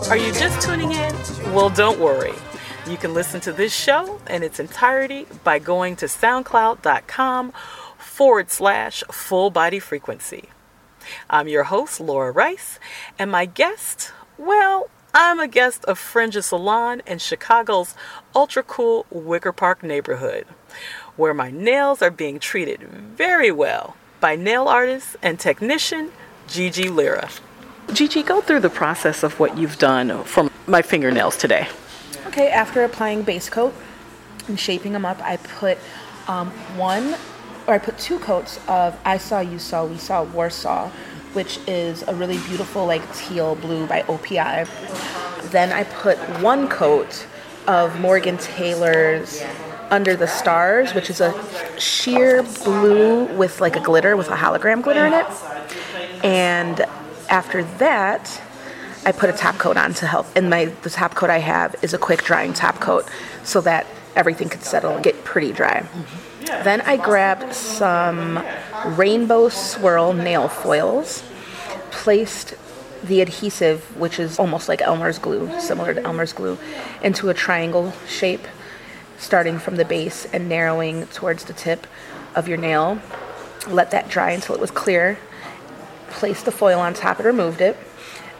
[0.10, 1.54] Are you just tuning in?
[1.54, 2.34] Well, don't worry.
[2.88, 7.52] You can listen to this show in its entirety by going to soundcloud.com
[7.98, 10.50] forward slash full body frequency.
[11.28, 12.80] I'm your host, Laura Rice,
[13.18, 17.96] and my guest, well, I'm a guest of Fringe Salon in Chicago's
[18.36, 20.46] ultra cool Wicker Park neighborhood,
[21.16, 26.12] where my nails are being treated very well by nail artist and technician
[26.48, 27.30] Gigi Lira.
[27.94, 31.68] Gigi, go through the process of what you've done for my fingernails today.
[32.28, 33.74] Okay, after applying base coat
[34.48, 35.78] and shaping them up, I put
[36.28, 37.16] um, one,
[37.68, 40.90] or I put two coats of I Saw, You Saw, We Saw Warsaw,
[41.34, 44.68] which is a really beautiful, like teal blue by OPI.
[45.52, 47.28] Then I put one coat
[47.68, 49.44] of Morgan Taylor's
[49.92, 51.34] Under the Stars, which is a
[51.80, 55.28] sheer blue with like a glitter, with a hologram glitter in it.
[56.24, 56.82] And
[57.30, 58.42] after that,
[59.06, 60.28] I put a top coat on to help.
[60.36, 63.10] And my the top coat I have is a quick drying top coat,
[63.44, 63.86] so that
[64.16, 65.86] everything could settle and get pretty dry.
[66.46, 68.44] Then I grabbed some
[68.86, 71.24] rainbow swirl nail foils,
[71.92, 72.56] placed
[73.04, 76.58] the adhesive, which is almost like Elmer's glue, similar to Elmer's glue,
[77.04, 78.48] into a triangle shape,
[79.18, 81.86] starting from the base and narrowing towards the tip
[82.36, 83.00] of your nail.
[83.68, 85.18] Let that dry until it was clear
[86.16, 87.78] placed the foil on top and removed it.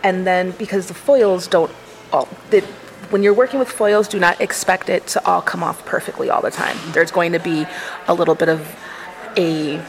[0.06, 1.72] And then because the foils don't
[2.14, 2.62] all the,
[3.10, 6.44] when you're working with foils, do not expect it to all come off perfectly all
[6.44, 6.78] the time.
[6.92, 7.66] There's going to be
[8.08, 8.62] a little bit of
[9.36, 9.82] a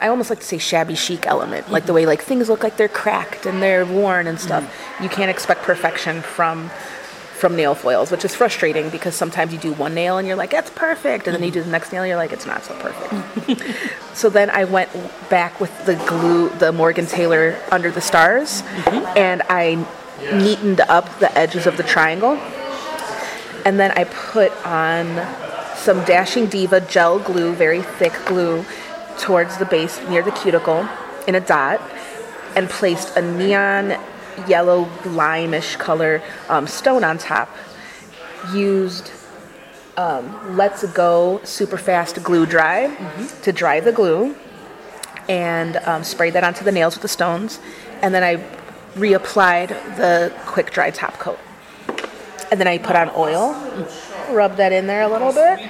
[0.00, 2.76] I almost like to say shabby chic element, like the way like things look like
[2.76, 4.64] they're cracked and they're worn and stuff.
[4.64, 5.02] Mm-hmm.
[5.02, 6.70] You can't expect perfection from
[7.40, 10.50] from nail foils, which is frustrating because sometimes you do one nail and you're like,
[10.50, 11.26] that's perfect.
[11.26, 13.62] And then you do the next nail and you're like, it's not so perfect.
[14.14, 14.90] so then I went
[15.30, 19.18] back with the glue, the Morgan Taylor Under the Stars, mm-hmm.
[19.18, 19.84] and I
[20.36, 22.34] neatened up the edges of the triangle.
[23.64, 25.06] And then I put on
[25.76, 28.64] some Dashing Diva gel glue, very thick glue,
[29.18, 30.88] towards the base near the cuticle
[31.26, 31.80] in a dot,
[32.54, 33.98] and placed a neon
[34.48, 37.48] yellow limeish color um, stone on top.
[38.52, 39.12] Used
[39.96, 42.94] um, Let's Go super fast glue dry
[43.42, 44.34] to dry the glue,
[45.28, 47.60] and um, sprayed that onto the nails with the stones,
[48.02, 48.42] and then I
[48.94, 51.38] reapplied the quick dry top coat.
[52.50, 53.54] And then I put on oil,
[54.30, 55.60] rub that in there a little bit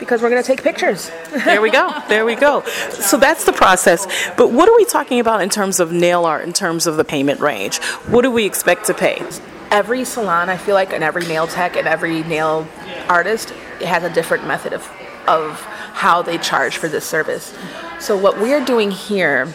[0.00, 1.10] because we're gonna take pictures.
[1.50, 1.92] There we go.
[2.08, 2.62] There we go.
[2.90, 4.06] So that's the process.
[4.36, 7.04] But what are we talking about in terms of nail art, in terms of the
[7.04, 7.78] payment range?
[8.08, 9.22] What do we expect to pay?
[9.70, 12.66] every salon, I feel like, and every nail tech and every nail
[13.08, 14.90] artist has a different method of,
[15.26, 15.60] of
[15.94, 17.56] how they charge for this service.
[17.98, 19.52] So, what we're doing here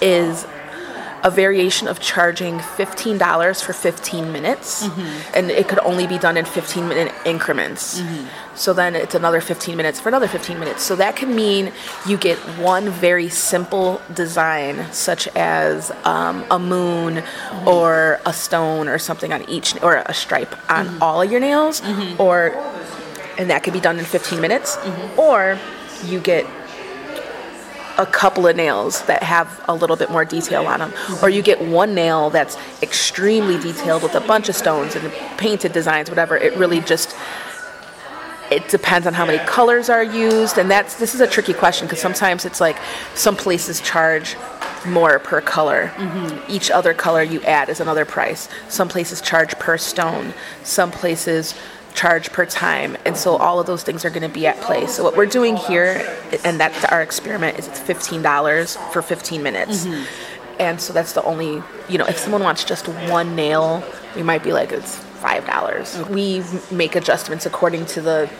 [0.00, 0.46] is
[1.24, 5.36] a variation of charging $15 for 15 minutes, mm-hmm.
[5.36, 8.00] and it could only be done in 15 minute increments.
[8.00, 8.56] Mm-hmm.
[8.56, 10.82] So then it's another 15 minutes for another 15 minutes.
[10.82, 11.72] So that can mean
[12.06, 17.68] you get one very simple design, such as um, a moon mm-hmm.
[17.68, 21.82] or a stone or something on each, or a stripe on all of your nails,
[22.18, 22.50] or
[23.38, 24.76] and that could be done in 15 minutes,
[25.16, 25.58] or
[26.04, 26.46] you get
[27.98, 31.42] a couple of nails that have a little bit more detail on them, or you
[31.42, 36.36] get one nail that's extremely detailed with a bunch of stones and painted designs, whatever.
[36.36, 37.16] It really just
[38.50, 41.86] it depends on how many colors are used, and that's this is a tricky question
[41.86, 42.76] because sometimes it's like
[43.14, 44.36] some places charge
[44.86, 45.90] more per color.
[45.94, 46.50] Mm-hmm.
[46.50, 48.48] Each other color you add is another price.
[48.68, 50.34] Some places charge per stone,
[50.64, 51.54] some places
[51.94, 52.96] charge per time.
[53.04, 54.86] And so all of those things are going to be at play.
[54.86, 59.84] So what we're doing here, and that's our experiment, is it's $15 for 15 minutes.
[59.84, 60.60] Mm-hmm.
[60.60, 63.82] And so that's the only, you know, if someone wants just one nail,
[64.14, 66.08] we might be like, it's $5.
[66.10, 66.42] We
[66.74, 68.30] make adjustments according to the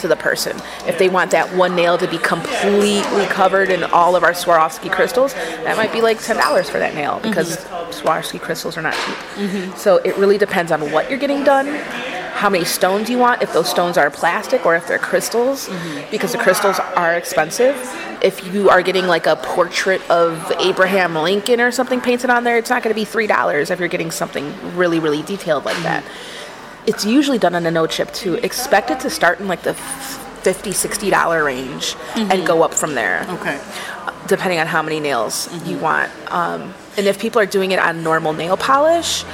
[0.00, 0.56] to the person.
[0.86, 4.90] If they want that one nail to be completely covered in all of our Swarovski
[4.90, 7.90] crystals, that might be like $10 for that nail because mm-hmm.
[7.90, 9.16] Swarovski crystals are not cheap.
[9.36, 9.76] Mm-hmm.
[9.76, 11.66] So it really depends on what you're getting done,
[12.40, 16.10] how many stones you want, if those stones are plastic or if they're crystals, mm-hmm.
[16.10, 17.76] because the crystals are expensive.
[18.22, 22.56] If you are getting like a portrait of Abraham Lincoln or something painted on there,
[22.56, 26.02] it's not going to be $3 if you're getting something really, really detailed like that
[26.02, 26.88] mm-hmm.
[26.88, 28.36] it's usually done on a no chip too.
[28.36, 32.62] Expect it to start in like the 50 60 dollar range and go mm-hmm.
[32.62, 33.60] up from there Okay.
[34.26, 38.02] depending on how many nails you want um, and if people are doing it on
[38.02, 39.24] normal nail polish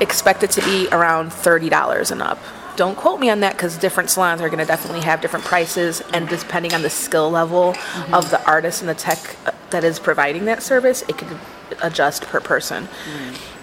[0.00, 2.38] expect it to be around $30 and up
[2.76, 6.00] don't quote me on that because different salons are going to definitely have different prices
[6.12, 7.74] and depending on the skill level
[8.12, 11.36] of the artist and the tech uh, that is providing that service it could
[11.82, 12.86] adjust per person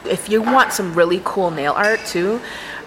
[0.07, 2.41] if you want some really cool nail art too,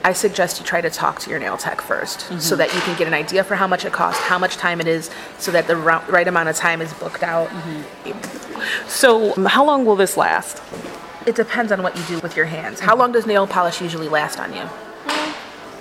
[0.04, 2.96] I suggest you try to talk to your nail tech 1st so that you can
[2.96, 5.66] get an idea for how much it costs, how much time it is, so that
[5.66, 7.50] the right amount of time is booked out.
[8.86, 10.62] So, how long will this last?
[11.28, 12.80] It depends on what you do with your hands.
[12.80, 14.64] How long does nail polish usually last on you?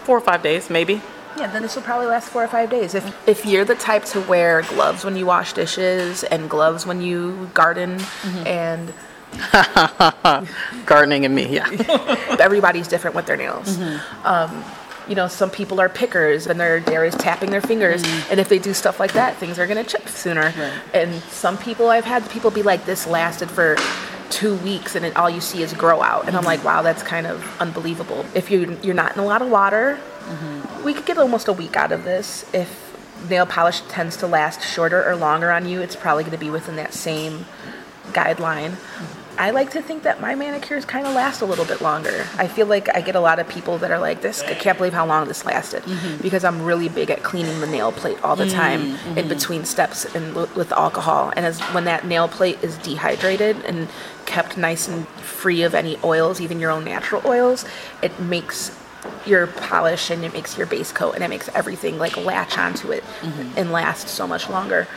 [0.04, 1.02] Four or five days, maybe.
[1.38, 2.94] Yeah, then this will probably last four or five days.
[2.94, 7.00] If if you're the type to wear gloves when you wash dishes and gloves when
[7.00, 8.48] you garden mm-hmm.
[8.48, 8.94] and
[10.86, 11.68] Gardening and me, yeah.
[12.40, 13.78] everybody's different with their nails.
[13.78, 14.26] Mm-hmm.
[14.26, 14.64] Um,
[15.08, 18.04] you know, some people are pickers and they're, they're always tapping their fingers.
[18.04, 18.32] Mm-hmm.
[18.32, 20.54] And if they do stuff like that, things are going to chip sooner.
[20.94, 23.78] And some people, I've had people be like, this lasted for
[24.30, 26.28] two weeks and then all you see is grow out.
[26.28, 26.48] And I'm mm-hmm.
[26.48, 28.26] like, wow, that's kind of unbelievable.
[28.34, 30.84] If you, you're not in a lot of water, mm-hmm.
[30.84, 32.46] we could get almost a week out of this.
[32.54, 32.88] If
[33.30, 36.50] nail polish tends to last shorter or longer on you, it's probably going to be
[36.50, 37.46] within that same
[38.12, 38.76] guideline.
[39.38, 42.26] I like to think that my manicures kind of last a little bit longer.
[42.38, 44.78] I feel like I get a lot of people that are like, "This, I can't
[44.78, 46.22] believe how long this lasted," mm-hmm.
[46.22, 49.30] because I'm really big at cleaning the nail plate all the mm, time in mm-hmm.
[49.30, 51.32] between steps and w- with alcohol.
[51.36, 53.88] And as when that nail plate is dehydrated and
[54.26, 57.66] kept nice and free of any oils, even your own natural oils,
[58.02, 58.76] it makes
[59.26, 62.92] your polish and it makes your base coat and it makes everything like latch onto
[62.92, 63.58] it mm-hmm.
[63.58, 64.88] and last so much longer.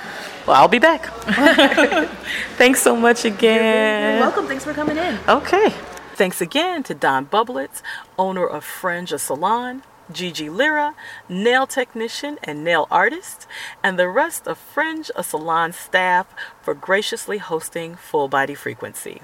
[0.51, 1.07] Well, I'll be back.
[2.57, 4.15] Thanks so much again.
[4.15, 4.49] You're welcome.
[4.49, 5.17] Thanks for coming in.
[5.29, 5.73] Okay.
[6.17, 7.83] Thanks again to Don Bublitz,
[8.19, 10.97] owner of Fringe a Salon, Gigi Lira,
[11.29, 13.47] nail technician and nail artist,
[13.81, 16.27] and the rest of Fringe a Salon staff
[16.61, 19.23] for graciously hosting Full Body Frequency.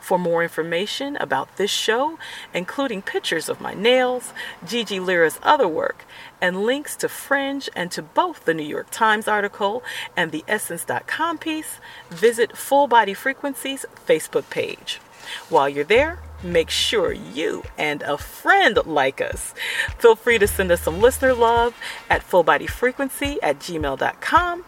[0.00, 2.18] For more information about this show,
[2.52, 4.32] including pictures of my nails,
[4.66, 6.04] Gigi Lira's other work,
[6.40, 9.82] and links to Fringe and to both the New York Times article
[10.16, 11.78] and the Essence.com piece,
[12.08, 15.00] visit Full Body Frequencies Facebook page.
[15.48, 19.54] While you're there, make sure you and a friend like us.
[19.98, 21.74] Feel free to send us some listener love
[22.08, 24.64] at fullbodyfrequency at gmail.com.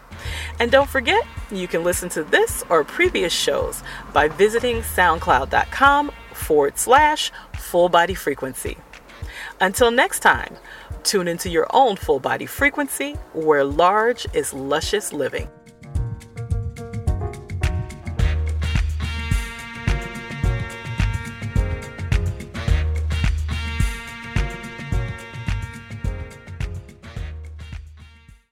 [0.61, 6.79] And don't forget, you can listen to this or previous shows by visiting soundcloud.com forward
[6.79, 8.77] slash full body frequency.
[9.61, 10.57] Until next time,
[11.05, 15.49] tune into your own full body frequency where large is luscious living.